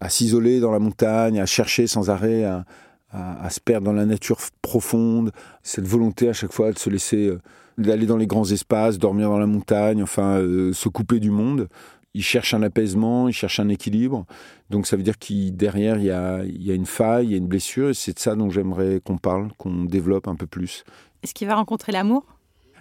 à 0.00 0.08
s'isoler 0.08 0.60
dans 0.60 0.70
la 0.72 0.78
montagne, 0.78 1.40
à 1.40 1.46
chercher 1.46 1.86
sans 1.86 2.10
arrêt, 2.10 2.44
à, 2.44 2.64
à- 3.10 3.44
à 3.44 3.50
se 3.50 3.60
perdre 3.60 3.86
dans 3.86 3.92
la 3.92 4.06
nature 4.06 4.38
profonde. 4.62 5.32
Cette 5.62 5.86
volonté 5.86 6.28
à 6.28 6.32
chaque 6.32 6.52
fois 6.52 6.72
de 6.72 6.78
se 6.78 6.90
laisser 6.90 7.28
euh, 7.28 7.40
d'aller 7.78 8.06
dans 8.06 8.16
les 8.16 8.26
grands 8.26 8.50
espaces, 8.50 8.98
dormir 8.98 9.28
dans 9.30 9.38
la 9.38 9.46
montagne, 9.46 10.02
enfin 10.02 10.38
euh, 10.38 10.72
se 10.72 10.88
couper 10.88 11.20
du 11.20 11.30
monde. 11.30 11.68
Il 12.14 12.22
cherche 12.22 12.54
un 12.54 12.62
apaisement, 12.62 13.28
il 13.28 13.34
cherche 13.34 13.60
un 13.60 13.68
équilibre. 13.68 14.24
Donc 14.70 14.86
ça 14.86 14.96
veut 14.96 15.02
dire 15.02 15.18
qu'il 15.18 15.54
derrière 15.54 15.98
il 15.98 16.04
y 16.04 16.10
a, 16.10 16.42
il 16.44 16.62
y 16.62 16.70
a 16.70 16.74
une 16.74 16.86
faille, 16.86 17.26
il 17.26 17.30
y 17.32 17.34
a 17.34 17.36
une 17.36 17.46
blessure. 17.46 17.90
Et 17.90 17.94
c'est 17.94 18.14
de 18.14 18.18
ça 18.18 18.34
dont 18.34 18.48
j'aimerais 18.48 19.00
qu'on 19.04 19.18
parle, 19.18 19.48
qu'on 19.58 19.84
développe 19.84 20.26
un 20.26 20.34
peu 20.34 20.46
plus. 20.46 20.84
Est-ce 21.22 21.34
qu'il 21.34 21.46
va 21.46 21.56
rencontrer 21.56 21.92
l'amour? 21.92 22.24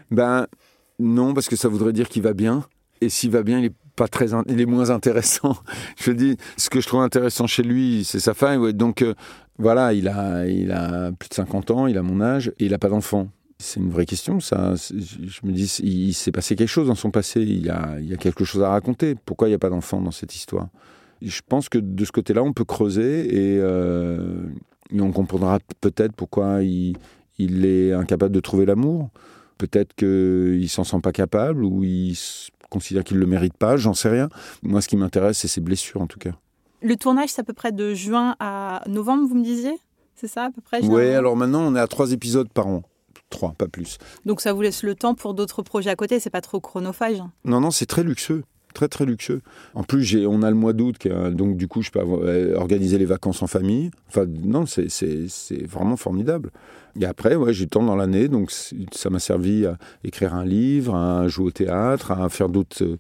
Ben 0.10 0.48
non, 1.00 1.34
parce 1.34 1.50
que 1.50 1.58
ça 1.58 1.68
voudrait 1.68 1.92
dire 1.92 2.08
qu'il 2.08 2.22
va 2.22 2.34
bien. 2.34 2.66
Et 3.02 3.10
s'il 3.10 3.30
va 3.32 3.44
bien, 3.44 3.60
il 3.60 3.66
est 3.66 3.74
pas 3.96 4.08
très, 4.08 4.28
il 4.48 4.62
est 4.62 4.66
moins 4.66 4.90
intéressant. 4.90 5.58
je 5.98 6.12
dis, 6.12 6.38
ce 6.58 6.70
que 6.70 6.82
je 6.82 6.88
trouve 6.88 7.02
intéressant 7.02 7.48
chez 7.48 7.64
lui, 7.64 8.04
c'est 8.04 8.20
sa 8.20 8.34
femme. 8.34 8.72
Donc 8.74 9.02
euh, 9.02 9.14
voilà, 9.58 9.94
il 9.94 10.08
a, 10.08 10.46
il 10.48 10.72
a 10.72 11.12
plus 11.12 11.30
de 11.30 11.34
50 11.34 11.72
ans, 11.72 11.88
il 11.88 11.98
a 11.98 12.02
mon 12.02 12.22
âge 12.22 12.50
et 12.60 12.66
il 12.66 12.72
n'a 12.72 12.78
pas 12.78 12.90
d'enfant. 12.90 13.30
C'est 13.58 13.80
une 13.80 13.90
vraie 13.90 14.06
question, 14.06 14.42
ça. 14.42 14.74
Je 14.76 15.40
me 15.44 15.54
dis, 15.54 15.80
il 15.82 16.14
s'est 16.14 16.34
passé 16.34 16.58
quelque 16.58 16.68
chose 16.68 16.88
dans 16.88 16.96
son 16.96 17.10
passé. 17.10 17.42
Il 17.42 17.66
y 17.66 17.70
a, 17.70 17.96
il 18.02 18.14
a 18.14 18.18
quelque 18.18 18.44
chose 18.44 18.62
à 18.62 18.70
raconter. 18.70 19.16
Pourquoi 19.26 19.48
il 19.48 19.52
n'y 19.52 19.56
a 19.56 19.60
pas 19.60 19.70
d'enfant 19.70 20.02
dans 20.02 20.12
cette 20.12 20.36
histoire? 20.36 20.68
Je 21.22 21.40
pense 21.48 21.70
que 21.70 21.78
de 21.78 22.04
ce 22.04 22.12
côté-là, 22.12 22.44
on 22.44 22.52
peut 22.52 22.66
creuser 22.66 23.54
et, 23.54 23.60
euh, 23.62 24.44
on 24.92 25.12
comprendra 25.14 25.60
peut-être 25.80 26.14
pourquoi 26.14 26.64
il, 26.64 26.98
il 27.38 27.66
est 27.66 27.94
incapable 27.94 28.36
de 28.36 28.42
trouver 28.42 28.66
l'amour. 28.66 29.10
Peut-être 29.58 29.96
qu'il 29.96 30.68
s'en 30.70 30.84
sent 30.84 31.00
pas 31.02 31.14
capable 31.14 31.64
ou 31.64 31.86
il 31.86 32.14
considère 32.70 33.04
qu'il 33.04 33.18
le 33.18 33.26
mérite 33.26 33.58
pas. 33.58 33.78
J'en 33.78 33.94
sais 33.94 34.10
rien. 34.10 34.30
Moi, 34.64 34.82
ce 34.82 34.88
qui 34.88 34.98
m'intéresse, 34.98 35.38
c'est 35.38 35.48
ses 35.48 35.62
blessures, 35.62 36.02
en 36.02 36.08
tout 36.08 36.20
cas. 36.20 36.32
Le 36.82 36.96
tournage, 36.96 37.30
c'est 37.30 37.42
à 37.42 37.44
peu 37.44 37.54
près 37.54 37.72
de 37.72 37.94
juin 37.94 38.36
à 38.40 38.84
novembre, 38.88 39.28
vous 39.28 39.36
me 39.36 39.44
disiez? 39.44 39.78
C'est 40.16 40.28
ça, 40.28 40.46
à 40.46 40.50
peu 40.52 40.62
près 40.62 40.84
Oui, 40.86 41.10
alors 41.10 41.36
maintenant, 41.36 41.62
on 41.62 41.76
est 41.76 41.80
à 41.80 41.88
trois 41.88 42.12
épisodes 42.12 42.50
par 42.50 42.68
an. 42.68 42.84
Trois, 43.30 43.54
pas 43.58 43.68
plus. 43.68 43.98
Donc 44.26 44.40
ça 44.40 44.54
vous 44.54 44.62
laisse 44.62 44.84
le 44.84 44.96
temps 44.96 45.16
pour 45.16 45.34
d'autres 45.34 45.62
projets 45.62 45.90
à 45.90 45.96
côté, 45.96 46.20
c'est 46.20 46.30
pas 46.30 46.42
trop 46.42 46.60
chronophage. 46.60 47.22
Non, 47.44 47.60
non, 47.60 47.72
c'est 47.72 47.86
très 47.86 48.04
luxueux. 48.04 48.44
Très, 48.76 48.90
très 48.90 49.06
luxueux. 49.06 49.42
En 49.74 49.84
plus, 49.84 50.18
on 50.28 50.44
a 50.44 50.50
le 50.50 50.56
mois 50.56 50.74
d'août, 50.74 51.08
donc 51.32 51.56
du 51.56 51.70
coup, 51.70 51.82
je 51.82 51.92
peux 51.92 52.00
euh, 52.02 52.56
organiser 52.58 52.98
les 52.98 53.06
vacances 53.06 53.42
en 53.42 53.48
famille. 53.48 53.90
Enfin, 54.10 54.26
non, 54.44 54.66
c'est, 54.66 55.66
vraiment 55.66 55.96
formidable. 55.96 56.52
Et 57.00 57.06
après, 57.06 57.36
ouais, 57.36 57.54
j'ai 57.54 57.64
le 57.64 57.70
temps 57.70 57.84
dans 57.84 57.96
l'année, 57.96 58.28
donc 58.28 58.52
ça 58.52 59.10
m'a 59.10 59.20
servi 59.20 59.66
à 59.66 59.78
écrire 60.04 60.36
un 60.36 60.44
livre, 60.44 60.94
à 60.94 61.26
jouer 61.30 61.46
au 61.46 61.52
théâtre, 61.52 62.12
à 62.12 62.28
faire 62.28 62.50
d'autres 62.50 62.84
euh, 62.84 62.98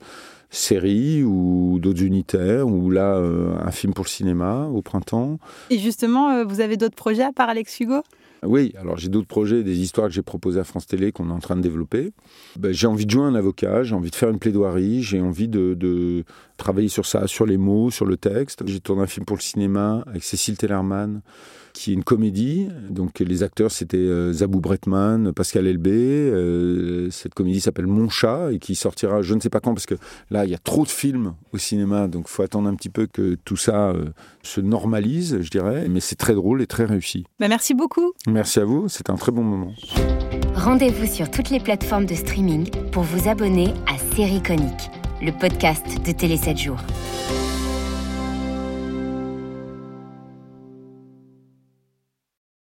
séries 0.50 1.26
ou 1.26 1.78
d'autres 1.82 2.04
unitaires, 2.04 2.70
ou 2.70 2.90
là, 2.90 3.18
euh, 3.18 3.54
un 3.62 3.72
film 3.72 3.94
pour 3.94 4.06
le 4.06 4.10
cinéma 4.10 4.70
au 4.74 4.82
printemps. 4.82 5.40
Et 5.72 5.78
justement, 5.78 6.46
vous 6.46 6.62
avez 6.62 6.78
d'autres 6.78 6.96
projets 6.96 7.24
à 7.24 7.34
part 7.34 7.50
Alex 7.50 7.82
Hugo? 7.82 8.02
Oui, 8.46 8.74
alors 8.78 8.98
j'ai 8.98 9.10
d'autres 9.10 9.28
projets, 9.28 9.64
des 9.64 9.80
histoires 9.80 10.08
que 10.08 10.14
j'ai 10.14 10.22
proposées 10.22 10.60
à 10.60 10.64
France 10.64 10.88
Télé 10.88 11.12
qu'on 11.12 11.30
est 11.30 11.34
en 11.34 11.40
train 11.40 11.56
de 11.56 11.62
développer. 11.62 12.12
Ben, 12.58 12.72
j'ai 12.72 12.88
envie 12.88 13.06
de 13.06 13.12
jouer 13.12 13.24
un 13.24 13.36
avocat, 13.36 13.84
j'ai 13.84 13.96
envie 13.96 14.12
de 14.12 14.16
faire 14.16 14.30
une 14.30 14.40
plaidoirie, 14.40 15.02
j'ai 15.02 15.22
envie 15.22 15.48
de, 15.48 16.24
travailler 16.58 16.90
sur 16.90 17.06
ça, 17.06 17.28
sur 17.28 17.46
les 17.46 17.58
mots, 17.58 17.92
sur 17.92 18.06
le 18.06 18.18
texte. 18.18 18.64
J'ai 18.66 18.80
tourné 18.80 19.04
un 19.04 19.08
film 19.08 19.26
pour 19.26 19.36
le 19.36 19.42
cinéma 19.42 20.04
avec 20.08 20.24
Cécile 20.24 20.58
Tellerman, 20.58 21.22
qui 21.74 21.92
est 21.92 21.94
une 21.94 22.04
comédie. 22.04 22.70
Donc 22.90 23.20
les 23.20 23.44
acteurs, 23.44 23.72
c'était 23.72 23.98
euh, 23.98 24.32
Zabou 24.32 24.62
Bretman, 24.62 25.34
Pascal 25.34 25.68
Elbé. 25.68 25.92
Euh, 25.92 27.10
cette 27.12 27.34
comédie 27.34 27.60
s'appelle 27.60 27.88
Mon 27.88 28.10
chat 28.10 28.54
et 28.54 28.60
qui 28.60 28.76
sortira 28.76 29.22
je 29.22 29.34
ne 29.34 29.42
sais 29.42 29.50
pas 29.50 29.60
quand, 29.60 29.74
parce 29.74 29.86
que 29.86 29.96
là, 30.32 30.46
il 30.46 30.52
y 30.52 30.56
a 30.56 30.58
trop 30.58 30.84
de 30.84 30.90
films 30.90 31.36
au 31.52 31.58
cinéma, 31.58 32.08
donc 32.08 32.26
il 32.28 32.32
faut 32.32 32.44
attendre 32.44 32.70
un 32.70 32.76
petit 32.76 32.90
peu 32.90 33.06
que 33.06 33.36
tout 33.44 33.58
ça 33.58 33.90
euh, 33.90 34.06
se 34.42 34.62
normalise, 34.62 35.42
je 35.42 35.50
dirais. 35.50 35.88
Mais 35.90 36.00
c'est 36.00 36.16
très 36.16 36.34
drôle 36.34 36.62
et 36.62 36.68
très 36.68 36.86
réussi. 36.86 37.26
Bah, 37.40 37.48
Merci 37.50 37.74
beaucoup. 37.74 38.14
Merci 38.36 38.60
à 38.60 38.66
vous, 38.66 38.90
c'était 38.90 39.12
un 39.12 39.16
très 39.16 39.32
bon 39.32 39.44
moment. 39.44 39.72
Rendez-vous 40.56 41.06
sur 41.06 41.32
toutes 41.32 41.52
les 41.52 41.62
plateformes 41.62 42.06
de 42.06 42.16
streaming 42.16 42.70
pour 42.92 43.04
vous 43.04 43.30
abonner 43.30 43.74
à 43.88 43.98
Série 44.14 44.44
Conique, 44.44 44.92
le 45.22 45.32
podcast 45.32 45.86
de 46.06 46.12
Télé 46.12 46.36
7 46.36 46.58
jours. 46.58 46.82